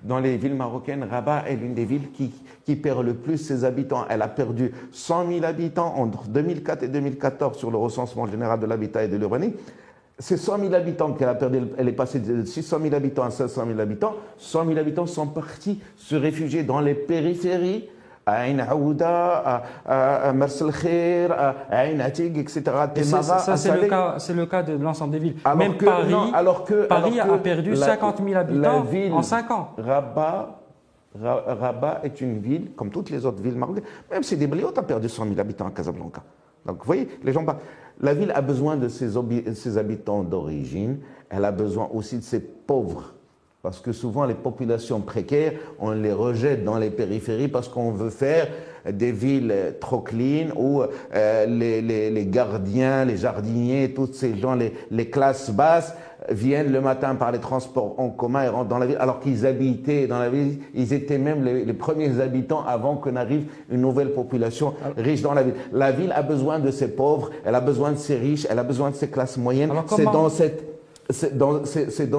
dans 0.03 0.19
les 0.19 0.37
villes 0.37 0.55
marocaines, 0.55 1.03
Rabat 1.03 1.43
est 1.47 1.55
l'une 1.55 1.73
des 1.73 1.85
villes 1.85 2.11
qui, 2.11 2.31
qui 2.65 2.75
perd 2.75 3.03
le 3.03 3.13
plus 3.13 3.37
ses 3.37 3.63
habitants. 3.63 4.05
Elle 4.09 4.21
a 4.21 4.27
perdu 4.27 4.71
100 4.91 5.27
000 5.29 5.45
habitants 5.45 5.93
entre 5.97 6.27
2004 6.27 6.83
et 6.83 6.87
2014 6.87 7.57
sur 7.57 7.71
le 7.71 7.77
recensement 7.77 8.27
général 8.27 8.59
de 8.59 8.65
l'habitat 8.65 9.03
et 9.03 9.07
de 9.07 9.17
l'urbanisme. 9.17 9.55
Ces 10.19 10.37
100 10.37 10.59
000 10.59 10.73
habitants 10.75 11.13
qu'elle 11.13 11.29
a 11.29 11.35
perdu, 11.35 11.61
elle 11.77 11.87
est 11.87 11.93
passée 11.93 12.19
de 12.19 12.45
600 12.45 12.79
000 12.83 12.93
habitants 12.93 13.23
à 13.23 13.31
500 13.31 13.65
000 13.65 13.79
habitants. 13.79 14.15
100 14.37 14.67
000 14.67 14.77
habitants 14.77 15.07
sont 15.07 15.25
partis 15.25 15.79
se 15.95 16.15
réfugier 16.15 16.61
dans 16.63 16.79
les 16.79 16.93
périphéries 16.93 17.89
à 18.25 19.63
Mersel 20.33 20.71
Khair, 20.71 21.31
à 21.31 21.85
Ain 21.85 21.99
Atig, 21.99 22.37
etc. 22.37 22.63
C'est 23.55 23.81
le, 23.81 23.87
cas, 23.87 24.17
le 24.33 24.45
cas 24.45 24.63
de 24.63 24.73
l'ensemble 24.73 25.13
des 25.13 25.19
villes. 25.19 25.35
Même 25.57 25.77
Paris, 25.77 26.13
alors 26.33 26.63
que, 26.63 26.85
Paris 26.85 27.19
a 27.19 27.37
perdu 27.37 27.75
50 27.75 28.21
000 28.23 28.39
habitants 28.39 28.85
en 29.11 29.21
5 29.21 29.51
ans. 29.51 29.69
Rabat, 29.77 30.61
Rabat 31.19 32.01
est 32.03 32.21
une 32.21 32.39
ville, 32.39 32.71
comme 32.75 32.89
toutes 32.89 33.09
les 33.09 33.25
autres 33.25 33.41
villes 33.41 33.57
marocaines, 33.57 33.83
même 34.11 34.23
si 34.23 34.37
Debriote 34.37 34.77
a 34.77 34.83
perdu 34.83 35.09
100 35.09 35.25
000 35.25 35.39
habitants 35.39 35.67
à 35.67 35.71
Casablanca. 35.71 36.23
Donc 36.65 36.77
vous 36.79 36.85
voyez, 36.85 37.07
les 37.23 37.33
gens 37.33 37.45
La 37.99 38.13
ville 38.13 38.31
a 38.33 38.41
besoin 38.41 38.77
de 38.77 38.87
ses, 38.87 39.09
ses 39.55 39.77
habitants 39.77 40.23
d'origine, 40.23 40.99
elle 41.29 41.45
a 41.45 41.51
besoin 41.51 41.89
aussi 41.91 42.17
de 42.17 42.23
ses 42.23 42.39
pauvres 42.39 43.15
parce 43.63 43.79
que 43.79 43.91
souvent, 43.91 44.25
les 44.25 44.33
populations 44.33 45.01
précaires, 45.01 45.53
on 45.79 45.91
les 45.91 46.13
rejette 46.13 46.63
dans 46.63 46.77
les 46.77 46.89
périphéries 46.89 47.47
parce 47.47 47.67
qu'on 47.67 47.91
veut 47.91 48.09
faire 48.09 48.47
des 48.89 49.11
villes 49.11 49.53
trop 49.79 49.99
clean 49.99 50.47
où 50.55 50.81
euh, 50.81 51.45
les, 51.45 51.81
les, 51.83 52.09
les, 52.09 52.25
gardiens, 52.25 53.05
les 53.05 53.17
jardiniers, 53.17 53.93
tous 53.93 54.13
ces 54.13 54.35
gens, 54.35 54.55
les, 54.55 54.73
les, 54.89 55.11
classes 55.11 55.51
basses 55.51 55.93
viennent 56.29 56.71
le 56.71 56.81
matin 56.81 57.13
par 57.13 57.31
les 57.31 57.37
transports 57.37 57.99
en 57.99 58.09
commun 58.09 58.43
et 58.43 58.47
rentrent 58.47 58.69
dans 58.69 58.79
la 58.79 58.87
ville, 58.87 58.97
alors 58.99 59.19
qu'ils 59.19 59.45
habitaient 59.45 60.07
dans 60.07 60.17
la 60.17 60.29
ville, 60.29 60.57
ils 60.73 60.93
étaient 60.93 61.19
même 61.19 61.43
les, 61.43 61.63
les 61.63 61.73
premiers 61.73 62.19
habitants 62.19 62.63
avant 62.65 62.97
que 62.97 63.11
n'arrive 63.11 63.45
une 63.69 63.81
nouvelle 63.81 64.13
population 64.13 64.73
riche 64.97 65.21
dans 65.21 65.35
la 65.35 65.43
ville. 65.43 65.55
La 65.71 65.91
ville 65.91 66.11
a 66.15 66.23
besoin 66.23 66.57
de 66.57 66.71
ses 66.71 66.95
pauvres, 66.95 67.29
elle 67.45 67.53
a 67.53 67.61
besoin 67.61 67.91
de 67.91 67.97
ses 67.97 68.15
riches, 68.15 68.47
elle 68.49 68.57
a 68.57 68.63
besoin 68.63 68.89
de 68.89 68.95
ses 68.95 69.09
classes 69.09 69.37
moyennes. 69.37 69.71
C'est 69.95 70.05
dans 70.05 70.29
cette 70.29 70.71
c'est 71.09 71.37
dans, 71.37 71.65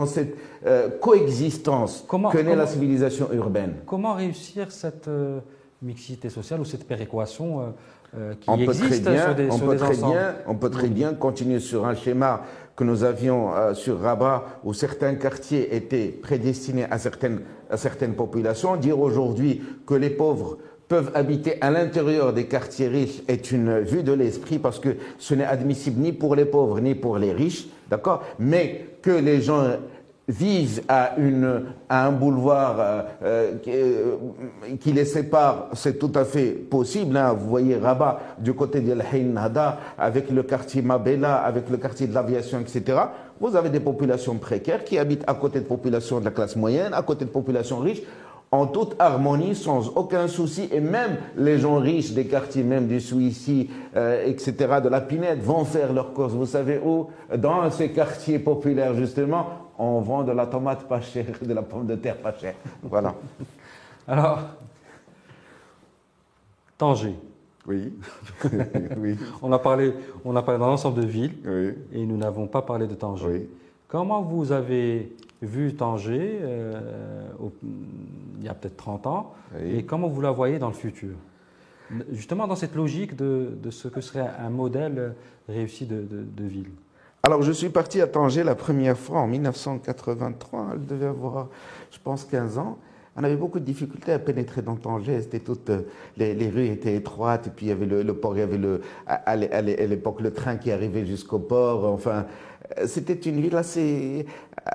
cette 0.07 0.37
euh, 0.67 0.89
coexistence 1.01 2.05
que 2.09 2.39
naît 2.39 2.57
la 2.57 2.67
civilisation 2.67 3.29
urbaine. 3.33 3.75
Comment 3.87 4.15
réussir 4.15 4.71
cette 4.71 5.09
euh, 5.09 5.41
mixité 5.81 6.29
sociale 6.29 6.61
ou 6.61 6.65
cette 6.65 6.87
péréquation 6.87 7.75
euh, 8.17 8.35
qui 8.41 8.51
on 8.51 8.59
existe 8.59 9.09
bien, 9.09 9.25
sur 9.25 9.35
des, 9.35 9.49
on 9.51 9.59
peut 9.59 9.77
très 9.77 9.97
bien, 9.97 10.35
On 10.47 10.55
peut 10.55 10.71
très 10.71 10.89
bien 10.89 11.15
continuer 11.15 11.61
sur 11.61 11.87
un 11.87 11.95
schéma 11.95 12.43
que 12.77 12.85
nous 12.85 13.05
avions 13.05 13.51
sur 13.75 14.01
Rabat, 14.01 14.45
où 14.65 14.73
certains 14.73 15.15
quartiers 15.15 15.75
étaient 15.77 16.09
prédestinés 16.09 16.85
à 16.91 16.99
certaines, 16.99 17.41
à 17.71 17.77
certaines 17.77 18.15
populations, 18.15 18.77
dire 18.77 18.99
aujourd'hui 18.99 19.63
que 19.87 19.95
les 19.95 20.09
pauvres 20.09 20.59
peuvent 20.93 21.13
habiter 21.15 21.57
à 21.63 21.71
l'intérieur 21.71 22.35
des 22.35 22.45
quartiers 22.45 22.89
riches 22.89 23.23
est 23.27 23.51
une 23.51 23.81
vue 23.81 24.03
de 24.03 24.13
l'esprit 24.13 24.59
parce 24.59 24.79
que 24.79 24.97
ce 25.19 25.35
n'est 25.35 25.45
admissible 25.45 25.99
ni 25.99 26.13
pour 26.13 26.37
les 26.37 26.45
pauvres 26.45 26.81
ni 26.81 26.95
pour 26.95 27.17
les 27.17 27.33
riches, 27.33 27.69
d'accord? 27.93 28.23
Mais 28.39 28.87
que 29.03 29.11
les 29.11 29.43
gens 29.43 29.65
vivent 30.27 30.83
à, 30.89 31.15
un 31.91 32.13
boulevard 32.13 32.77
euh, 33.23 33.53
euh, 33.69 34.17
qui, 34.81 34.93
les 34.93 35.05
sépare, 35.05 35.69
c'est 35.75 35.99
tout 35.99 36.13
à 36.15 36.25
fait 36.25 36.53
possible. 36.53 37.17
Hein. 37.17 37.35
Vous 37.39 37.49
voyez 37.49 37.77
Rabat 37.77 38.21
du 38.39 38.55
côté 38.55 38.81
de 38.81 38.95
l'Haïn 38.95 39.35
avec 39.99 40.31
le 40.31 40.43
quartier 40.43 40.81
Mabela, 40.81 41.37
avec 41.37 41.69
le 41.69 41.77
quartier 41.77 42.07
de 42.07 42.15
l'aviation, 42.15 42.61
etc. 42.61 42.99
Vous 43.41 43.57
avez 43.57 43.69
des 43.69 43.81
populations 43.81 44.37
précaires 44.37 44.85
qui 44.85 44.99
habitent 44.99 45.25
à 45.27 45.35
côté 45.35 45.61
de 45.61 45.65
populations 45.65 46.21
de 46.21 46.25
la 46.25 46.31
classe 46.31 46.57
moyenne, 46.57 46.95
à 46.95 47.03
côté 47.03 47.25
de 47.25 47.31
populations 47.31 47.79
riches 47.79 48.03
en 48.53 48.67
toute 48.67 48.95
harmonie, 48.99 49.55
sans 49.55 49.89
aucun 49.97 50.29
souci, 50.29 50.69
et 50.71 50.81
même 50.81 51.17
les 51.37 51.59
gens 51.59 51.79
riches 51.79 52.13
des 52.13 52.27
quartiers, 52.27 52.63
même 52.63 52.87
du 52.87 53.01
Suissi, 53.01 53.71
euh, 53.97 54.27
etc., 54.27 54.53
de 54.85 54.91
la 54.91 55.01
Pinette, 55.01 55.43
vont 55.43 55.65
faire 55.65 55.91
leurs 55.95 56.13
courses. 56.13 56.35
Vous 56.35 56.45
savez 56.45 56.79
où? 56.79 57.09
Dans 57.35 57.71
ces 57.71 57.91
quartiers 57.91 58.39
populaires, 58.39 58.95
justement, 58.95 59.47
on 59.79 60.01
vend 60.01 60.23
de 60.23 60.33
la 60.33 60.47
tomate 60.47 60.87
pas 60.87 61.01
chère, 61.01 61.25
de 61.41 61.55
la 61.55 61.63
pomme 61.63 61.87
de 61.87 61.97
terre 61.97 62.19
pas 62.19 62.35
chère. 62.35 62.55
Voilà. 62.83 63.15
Alors, 64.07 64.41
Tanger. 66.77 67.15
Oui. 67.67 67.95
oui. 68.99 69.17
On 69.41 69.51
a 69.51 69.59
parlé, 69.59 69.95
on 70.27 70.37
a 70.37 70.43
parlé 70.43 70.61
d'un 70.61 70.67
ensemble 70.67 71.01
de 71.01 71.07
villes, 71.07 71.35
et 71.91 72.05
nous 72.05 72.19
n'avons 72.19 72.47
pas 72.47 72.61
parlé 72.61 72.87
de 72.87 72.95
Tanger. 72.95 73.27
Oui. 73.27 73.49
Comment 73.93 74.23
vous 74.23 74.53
avez 74.53 75.15
vu 75.43 75.75
Tanger 75.75 76.39
euh, 76.41 76.81
il 78.39 78.43
y 78.43 78.49
a 78.49 78.55
peut-être 78.55 78.79
30 78.79 79.07
ans, 79.07 79.35
et 79.63 79.85
comment 79.85 80.09
vous 80.09 80.23
la 80.23 80.31
voyez 80.31 80.59
dans 80.59 80.69
le 80.69 80.73
futur? 80.73 81.15
Justement 82.11 82.47
dans 82.47 82.57
cette 82.57 82.75
logique 82.75 83.15
de, 83.15 83.59
ce 83.69 83.89
que 83.89 84.01
serait 84.01 84.27
un 84.41 84.49
modèle 84.49 85.15
réussi 85.47 85.85
de, 85.85 86.07
ville. 86.43 86.71
Alors 87.23 87.43
je 87.43 87.53
suis 87.53 87.69
parti 87.69 88.01
à 88.01 88.07
Tanger 88.07 88.45
la 88.45 88.55
première 88.55 88.97
fois 88.97 89.21
en 89.21 89.27
1983, 89.27 90.69
elle 90.73 90.87
devait 90.87 91.05
avoir, 91.05 91.49
je 91.91 91.99
pense, 92.03 92.25
15 92.25 92.57
ans. 92.57 92.79
On 93.15 93.25
avait 93.25 93.37
beaucoup 93.37 93.61
de 93.61 93.65
difficultés 93.67 94.13
à 94.13 94.19
pénétrer 94.19 94.63
dans 94.63 94.77
Tanger. 94.77 95.21
C'était 95.21 95.41
toutes, 95.41 95.69
euh, 95.69 95.83
les, 96.17 96.49
rues 96.49 96.69
étaient 96.69 96.95
étroites, 96.95 97.49
et 97.49 97.51
puis 97.51 97.67
il 97.67 97.69
y 97.69 97.73
avait 97.73 97.85
le, 97.85 98.15
port, 98.15 98.35
il 98.35 98.41
y 98.41 98.43
avait 98.43 98.57
le, 98.57 98.81
à, 99.07 99.37
l'époque 99.37 100.23
le 100.23 100.33
train 100.33 100.57
qui 100.57 100.73
arrivait 100.73 101.05
jusqu'au 101.05 101.39
port. 101.39 101.85
Enfin, 101.85 102.25
c'était 102.87 103.15
une 103.15 103.41
ville 103.41 103.57
assez, 103.57 104.27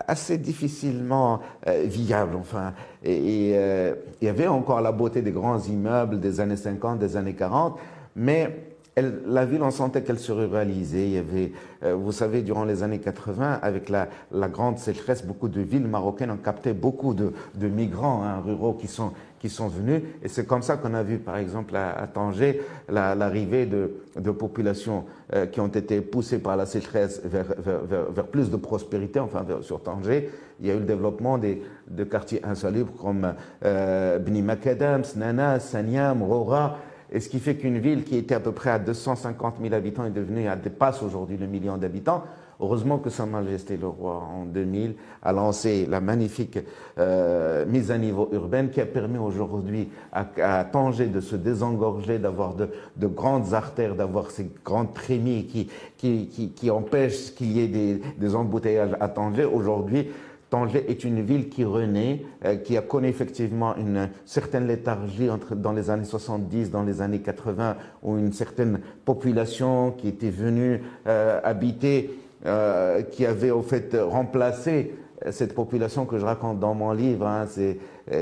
assez 0.08 0.38
difficilement 0.38 1.42
euh, 1.68 1.84
viable. 1.86 2.36
Enfin, 2.36 2.74
et, 3.04 3.50
il 3.50 4.26
y 4.26 4.30
avait 4.30 4.48
encore 4.48 4.82
la 4.82 4.92
beauté 4.92 5.22
des 5.22 5.32
grands 5.32 5.60
immeubles 5.60 6.20
des 6.20 6.40
années 6.40 6.58
50, 6.58 7.00
des 7.00 7.16
années 7.16 7.34
40, 7.34 7.78
mais 8.16 8.67
la 9.02 9.46
ville, 9.46 9.62
on 9.62 9.72
sentait 9.72 10.02
qu'elle 10.02 10.20
se 10.20 10.32
ruralisait. 10.32 11.08
Il 11.08 11.14
y 11.14 11.18
avait, 11.18 11.52
euh, 11.84 11.96
vous 11.96 12.12
savez, 12.12 12.42
durant 12.42 12.66
les 12.66 12.84
années 12.84 13.00
80, 13.00 13.60
avec 13.62 13.90
la, 13.90 14.08
grande 14.48 14.80
sécheresse, 14.80 15.26
beaucoup 15.26 15.50
de 15.50 15.62
villes 15.62 15.88
marocaines 15.88 16.32
ont 16.32 16.38
capté 16.38 16.74
beaucoup 16.74 17.14
de, 17.14 17.34
migrants 17.68 18.24
hein, 18.24 18.42
ruraux 18.44 18.74
qui 18.74 18.88
sont, 18.88 19.12
qui 19.40 19.50
sont 19.50 19.68
venus. 19.68 20.02
Et 20.24 20.28
c'est 20.28 20.46
comme 20.46 20.62
ça 20.62 20.78
qu'on 20.78 20.94
a 20.94 21.04
vu, 21.04 21.18
par 21.18 21.38
exemple, 21.38 21.76
à, 21.76 22.08
Tanger, 22.08 22.62
l'arrivée 22.90 23.66
de, 23.66 24.32
populations 24.32 25.06
euh, 25.34 25.46
qui 25.46 25.62
ont 25.62 25.68
été 25.68 26.02
poussées 26.02 26.40
par 26.40 26.58
la 26.58 26.66
sécheresse 26.66 27.22
vers, 27.24 27.46
vers, 27.60 28.26
plus 28.26 28.50
de 28.50 28.58
prospérité, 28.58 29.20
enfin 29.20 29.46
sur 29.62 29.82
Tanger. 29.82 30.30
Il 30.60 30.66
y 30.66 30.72
a 30.72 30.74
eu 30.74 30.80
le 30.80 30.86
développement 30.86 31.38
des, 31.38 31.62
de 31.88 32.04
quartiers 32.04 32.44
insalubres 32.44 32.94
comme 33.00 33.34
euh, 33.64 34.18
Bni 34.18 34.42
Makadam, 34.42 35.04
Snana, 35.04 35.60
Sanyam, 35.60 36.24
Rora. 36.24 36.78
Et 37.12 37.20
ce 37.20 37.30
qui 37.30 37.40
fait 37.40 37.56
qu'une 37.56 37.80
ville 37.80 38.04
qui 38.04 38.18
était 38.18 38.36
à 38.36 38.40
peu 38.40 38.52
près 38.52 38.70
à 38.70 38.80
250 38.80 39.56
000 39.62 39.74
habitants 39.74 40.06
est 40.06 40.12
devenue, 40.12 40.48
dépasse 40.62 41.02
aujourd'hui 41.02 41.38
le 41.38 41.48
million 41.48 41.78
d'habitants. 41.78 42.24
Heureusement 42.60 42.98
que 42.98 43.12
Sa 43.12 43.28
Majesté 43.28 43.78
le 43.78 43.88
Roi, 43.88 44.16
en 44.16 44.46
2000, 44.46 44.96
a 45.22 45.32
lancé 45.32 45.86
la 45.86 46.02
magnifique 46.02 46.58
euh, 46.98 47.68
mise 47.68 47.92
à 47.92 48.00
niveau 48.00 48.30
urbaine 48.32 48.72
qui 48.72 48.82
a 48.82 48.88
permis 48.88 49.20
aujourd'hui 49.20 49.90
à, 50.12 50.66
Tanger 50.66 51.06
de 51.06 51.22
se 51.22 51.36
désengorger, 51.36 52.18
d'avoir 52.18 52.56
de, 52.56 52.68
grandes 53.08 53.54
artères, 53.54 53.94
d'avoir 53.94 54.32
ces 54.32 54.50
grandes 54.66 54.96
trémies 54.96 55.46
qui, 55.46 56.72
empêchent 56.72 57.36
qu'il 57.36 57.52
y 57.52 57.62
ait 57.62 58.02
des 58.18 58.36
embouteillages 58.36 58.98
à 59.00 59.08
Tanger. 59.08 59.46
Aujourd'hui, 59.46 60.08
Tanger 60.50 60.90
est 60.90 61.04
une 61.04 61.22
ville 61.22 61.50
qui 61.50 61.66
renaît, 61.66 62.24
euh, 62.46 62.56
qui 62.56 62.78
a 62.78 62.82
connu 62.82 63.08
effectivement 63.08 63.76
une 63.76 64.10
certaine 64.26 64.68
léthargie 64.68 65.30
dans 65.52 65.74
les 65.74 65.90
années 65.90 66.06
70, 66.06 66.72
dans 66.72 66.84
les 66.84 67.02
années 67.02 67.20
80, 67.20 67.76
où 68.04 68.18
une 68.18 68.32
certaine 68.32 68.80
population 69.04 69.92
qui 69.92 70.08
était 70.08 70.30
venue 70.30 70.82
euh, 71.08 71.40
habiter, 71.44 72.18
euh, 72.46 73.02
qui 73.02 73.26
avait 73.26 73.52
au 73.52 73.62
fait 73.62 73.98
remplacé 74.00 74.94
cette 75.32 75.56
population 75.56 76.06
que 76.06 76.20
je 76.20 76.26
raconte 76.26 76.60
dans 76.60 76.76
mon 76.76 76.92
livre, 76.92 77.26
hein, 77.26 77.48
c'est 77.50 77.80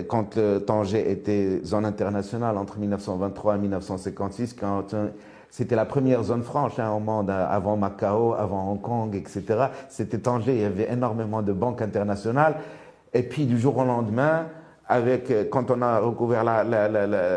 quand 0.07 0.39
Tanger 0.65 1.11
était 1.11 1.59
zone 1.61 1.83
internationale 1.83 2.57
entre 2.57 2.79
1923 2.79 3.55
et 3.55 3.59
1956, 3.59 4.53
quand 4.53 4.95
c'était 5.49 5.75
la 5.75 5.85
première 5.85 6.23
zone 6.23 6.43
franche 6.43 6.79
hein, 6.79 6.91
au 6.91 6.99
monde, 6.99 7.29
hein, 7.29 7.47
avant 7.49 7.77
Macao, 7.77 8.33
avant 8.33 8.71
Hong 8.71 8.81
Kong, 8.81 9.15
etc. 9.15 9.67
C'était 9.89 10.19
Tanger, 10.19 10.53
il 10.53 10.61
y 10.61 10.65
avait 10.65 10.91
énormément 10.91 11.41
de 11.41 11.53
banques 11.53 11.81
internationales. 11.81 12.55
Et 13.13 13.23
puis 13.23 13.45
du 13.45 13.57
jour 13.57 13.77
au 13.77 13.85
lendemain, 13.85 14.47
avec, 14.87 15.31
euh, 15.31 15.45
quand 15.49 15.71
on 15.71 15.81
a 15.81 15.99
recouvert 15.99 16.43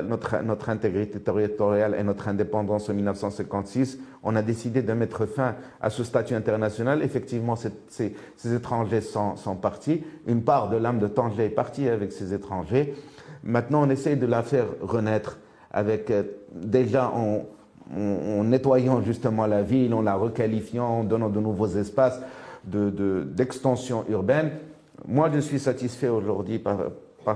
notre, 0.05 0.69
intégrité 0.69 1.19
territoriale 1.21 1.97
et 1.99 2.03
notre 2.03 2.29
indépendance 2.29 2.91
en 2.91 2.95
1956, 2.95 3.99
on 4.23 4.37
a 4.37 4.43
décidé 4.43 4.83
de 4.83 4.93
mettre 4.93 5.25
fin 5.27 5.55
à 5.81 5.89
ce 5.89 6.05
statut 6.05 6.35
international. 6.35 7.03
Effectivement, 7.03 7.57
ces, 7.57 8.15
étrangers 8.53 9.01
sont, 9.01 9.37
sont, 9.37 9.57
partis. 9.57 10.05
Une 10.27 10.43
part 10.43 10.69
de 10.69 10.77
l'âme 10.77 10.99
de 10.99 11.07
Tanger 11.07 11.47
est 11.47 11.51
partie 11.51 11.89
avec 11.89 12.13
ces 12.13 12.35
étrangers. 12.35 12.95
Maintenant, 13.43 13.83
on 13.87 13.91
essaie 13.91 14.17
de 14.17 14.27
la 14.27 14.43
faire 14.43 14.67
renaître 14.83 15.39
avec 15.71 16.11
euh, 16.11 16.25
déjà 16.53 17.13
on, 17.15 17.47
en, 17.97 18.45
nettoyant 18.45 19.03
justement 19.03 19.47
la 19.47 19.63
ville, 19.63 19.95
en 19.95 20.03
la 20.03 20.15
requalifiant, 20.15 20.87
en 20.87 21.05
donnant 21.05 21.29
de 21.29 21.41
nouveaux 21.41 21.69
espaces 21.69 22.21
d'extension 22.65 24.05
urbaine. 24.09 24.51
Moi, 25.07 25.31
je 25.33 25.39
suis 25.39 25.59
satisfait 25.59 26.09
aujourd'hui 26.09 26.59
par, 26.59 26.79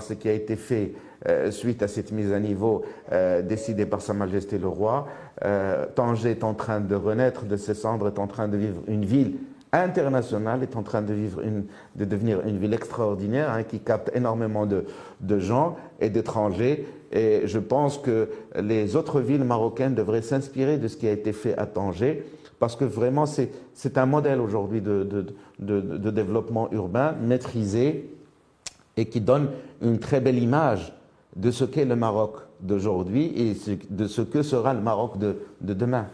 ce 0.01 0.15
qui 0.15 0.29
a 0.29 0.33
été 0.33 0.57
fait 0.57 0.95
euh, 1.29 1.51
suite 1.51 1.83
à 1.83 1.89
cette 1.89 2.13
mise 2.13 2.33
à 2.33 2.41
niveau 2.41 2.83
euh, 3.13 3.43
décidée 3.43 3.87
par 3.87 4.01
Sa 4.01 4.15
Majesté 4.15 4.59
le 4.59 4.69
Roi. 4.69 5.07
Euh, 5.45 5.87
Tanger 5.95 6.31
est 6.31 6.45
en 6.45 6.55
train 6.55 6.81
de 6.81 6.95
renaître 6.95 7.45
de 7.45 7.57
ses 7.57 7.75
cendres, 7.75 8.09
est 8.09 8.19
en 8.19 8.27
train 8.27 8.49
de 8.49 8.57
vivre 8.57 8.81
une 8.89 9.05
ville 9.05 9.37
internationale, 9.73 10.63
est 10.63 10.77
en 10.77 10.83
train 10.83 11.03
de, 11.03 11.15
vivre 11.15 11.41
une, 11.41 11.65
de 11.97 12.05
devenir 12.05 12.47
une 12.47 12.59
ville 12.59 12.75
extraordinaire 12.75 13.51
hein, 13.51 13.63
qui 13.63 13.81
capte 13.81 14.11
énormément 14.15 14.67
de, 14.67 14.85
de 15.21 15.39
gens 15.39 15.77
et 16.01 16.11
d'étrangers 16.11 16.87
et 17.13 17.43
je 17.45 17.59
pense 17.59 17.99
que 17.99 18.31
les 18.59 18.97
autres 18.97 19.21
villes 19.21 19.45
marocaines 19.45 19.95
devraient 19.95 20.23
s'inspirer 20.23 20.79
de 20.79 20.89
ce 20.89 20.97
qui 20.97 21.07
a 21.07 21.13
été 21.13 21.33
fait 21.33 21.57
à 21.59 21.67
Tanger, 21.67 22.25
parce 22.59 22.75
que 22.75 22.85
vraiment, 22.85 23.27
c'est 23.27 23.99
un 23.99 24.07
modèle 24.07 24.41
aujourd'hui 24.41 24.81
de, 24.81 25.05
de, 25.59 26.11
développement 26.11 26.73
urbain 26.73 27.13
maîtrisé 27.21 28.09
et 28.97 29.07
qui 29.07 29.21
donne 29.21 29.51
une 29.83 29.99
très 29.99 30.21
belle 30.21 30.39
image 30.39 30.93
de 31.37 31.51
ce 31.51 31.65
qu'est 31.65 31.85
le 31.85 31.97
Maroc 31.97 32.37
d'aujourd'hui 32.61 33.33
et 33.37 33.57
de 33.91 34.07
ce 34.07 34.23
que 34.23 34.43
sera 34.43 34.73
le 34.73 34.81
Maroc 34.81 35.19
de, 35.19 35.37
demain. 35.61 36.07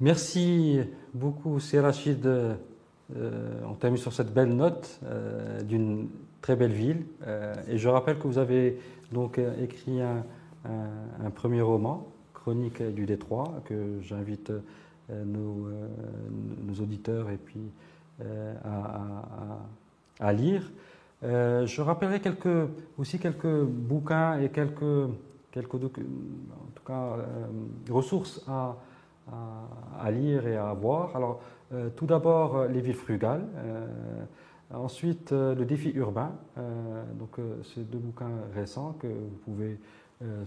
Merci 0.00 0.80
beaucoup, 1.14 1.58
Rachid. 1.74 2.26
Euh, 2.26 3.60
on 3.68 3.74
termine 3.74 3.98
sur 3.98 4.12
cette 4.12 4.32
belle 4.32 4.54
note 4.54 5.00
euh, 5.04 5.60
d'une 5.62 6.08
très 6.42 6.56
belle 6.56 6.72
ville. 6.72 7.06
Euh, 7.26 7.54
et 7.68 7.78
je 7.78 7.88
rappelle 7.88 8.18
que 8.18 8.26
vous 8.26 8.38
avez 8.38 8.78
donc 9.12 9.38
euh, 9.38 9.62
écrit 9.62 10.02
un, 10.02 10.24
premier 11.34 11.62
roman, 11.62 12.06
Chronique 12.34 12.82
du 12.82 13.06
Détroit, 13.06 13.62
que 13.64 14.00
j'invite 14.02 14.50
euh, 14.50 15.24
nos, 15.24 15.68
auditeurs 16.82 17.30
et 17.30 17.36
puis 17.36 17.70
à, 20.20 20.32
lire. 20.32 20.70
je 21.22 21.80
rappellerai 21.80 22.20
aussi 22.98 23.18
quelques 23.18 23.62
bouquins 23.64 24.38
et 24.38 24.50
quelques, 24.50 25.10
quelques 25.50 25.74
en 25.74 25.78
tout 25.78 26.84
cas, 26.86 27.16
ressources 27.90 28.44
à, 28.46 28.76
à, 30.00 30.10
lire 30.10 30.46
et 30.46 30.56
à 30.56 30.72
voir. 30.72 31.16
Alors, 31.16 31.40
tout 31.96 32.06
d'abord, 32.06 32.66
Les 32.66 32.80
villes 32.80 32.94
frugales. 32.94 33.46
Ensuite, 34.74 35.32
euh, 35.32 35.54
le 35.54 35.64
défi 35.66 35.90
urbain. 35.90 36.32
Euh, 36.56 37.04
donc, 37.18 37.38
euh, 37.38 37.56
c'est 37.62 37.88
deux 37.90 37.98
bouquins 37.98 38.30
récents 38.54 38.96
que 38.98 39.06
vous 39.06 39.38
pouvez 39.44 39.78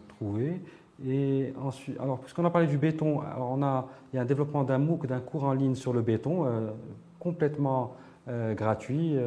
trouver. 0.07 0.61
Et 1.05 1.51
ensuite, 1.61 1.99
alors, 1.99 2.19
puisqu'on 2.19 2.45
a 2.45 2.49
parlé 2.49 2.65
du 2.65 2.77
béton, 2.77 3.19
alors 3.19 3.51
on 3.51 3.61
a, 3.61 3.89
il 4.13 4.15
y 4.15 4.19
a 4.19 4.21
un 4.21 4.25
développement 4.25 4.63
d'un 4.63 4.77
MOOC, 4.77 5.05
d'un 5.05 5.19
cours 5.19 5.43
en 5.43 5.51
ligne 5.51 5.75
sur 5.75 5.91
le 5.91 6.01
béton, 6.01 6.45
complètement 7.19 7.97
gratuit, 8.25 9.17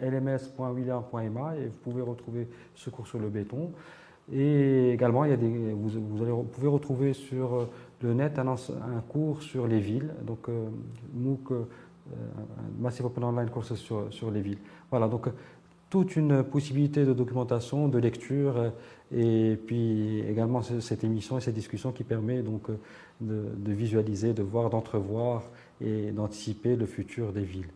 lms.william.ma, 0.00 1.56
et 1.56 1.66
vous 1.66 1.78
pouvez 1.82 2.02
retrouver 2.02 2.46
ce 2.76 2.88
cours 2.88 3.08
sur 3.08 3.18
le 3.18 3.30
béton. 3.30 3.72
Et 4.32 4.92
également, 4.92 5.24
il 5.24 5.30
y 5.30 5.34
a 5.34 5.36
des, 5.36 5.72
vous, 5.72 6.44
pouvez 6.44 6.68
retrouver 6.68 7.12
sur 7.12 7.68
le 8.00 8.14
net 8.14 8.38
un, 8.38 8.56
cours 9.08 9.42
sur 9.42 9.66
les 9.66 9.80
villes, 9.80 10.14
donc 10.26 10.48
MOOC, 11.14 11.52
Massive 12.78 13.06
Open 13.06 13.24
Online 13.24 13.50
Courses 13.50 13.74
sur, 13.74 14.06
sur 14.10 14.30
les 14.30 14.40
villes. 14.40 14.58
Voilà, 14.90 15.08
donc 15.08 15.28
toute 15.90 16.16
une 16.16 16.42
possibilité 16.42 17.04
de 17.04 17.12
documentation, 17.12 17.88
de 17.88 17.98
lecture, 17.98 18.72
et 19.12 19.58
puis 19.66 20.20
également 20.20 20.62
cette 20.62 21.04
émission 21.04 21.38
et 21.38 21.40
cette 21.40 21.54
discussion 21.54 21.92
qui 21.92 22.04
permet 22.04 22.42
donc 22.42 22.70
de, 23.20 23.44
de 23.56 23.72
visualiser, 23.72 24.32
de 24.32 24.42
voir, 24.42 24.70
d'entrevoir 24.70 25.42
et 25.80 26.10
d'anticiper 26.10 26.76
le 26.76 26.86
futur 26.86 27.32
des 27.32 27.44
villes. 27.44 27.68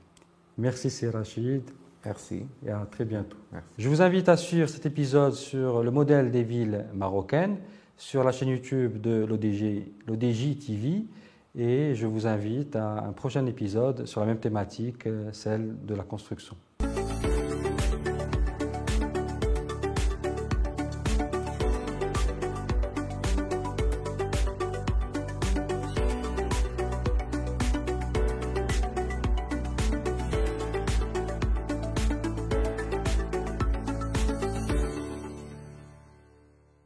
Merci, 0.57 0.91
c'est 0.91 1.11
Rachid. 1.11 1.63
Merci. 2.09 2.47
Et 2.65 2.71
à 2.71 2.87
très 2.91 3.05
bientôt. 3.05 3.37
Je 3.77 3.87
vous 3.87 4.01
invite 4.01 4.31
à 4.31 4.39
suivre 4.39 4.67
cet 4.67 4.87
épisode 4.87 5.35
sur 5.35 5.83
le 5.83 5.91
modèle 5.91 6.31
des 6.31 6.43
villes 6.43 6.87
marocaines 6.95 7.59
sur 7.99 8.25
la 8.25 8.33
chaîne 8.33 8.49
YouTube 8.49 8.99
de 8.99 9.27
l'ODJ 9.27 10.59
TV 10.59 11.05
et 11.55 11.95
je 11.95 12.07
vous 12.07 12.27
invite 12.27 12.77
à 12.77 13.05
un 13.05 13.13
prochain 13.13 13.45
épisode 13.45 14.07
sur 14.07 14.23
la 14.23 14.27
même 14.27 14.39
thématique, 14.39 15.07
euh, 15.07 15.29
celle 15.33 15.85
de 15.85 15.95
la 15.95 16.03
construction. 16.03 16.57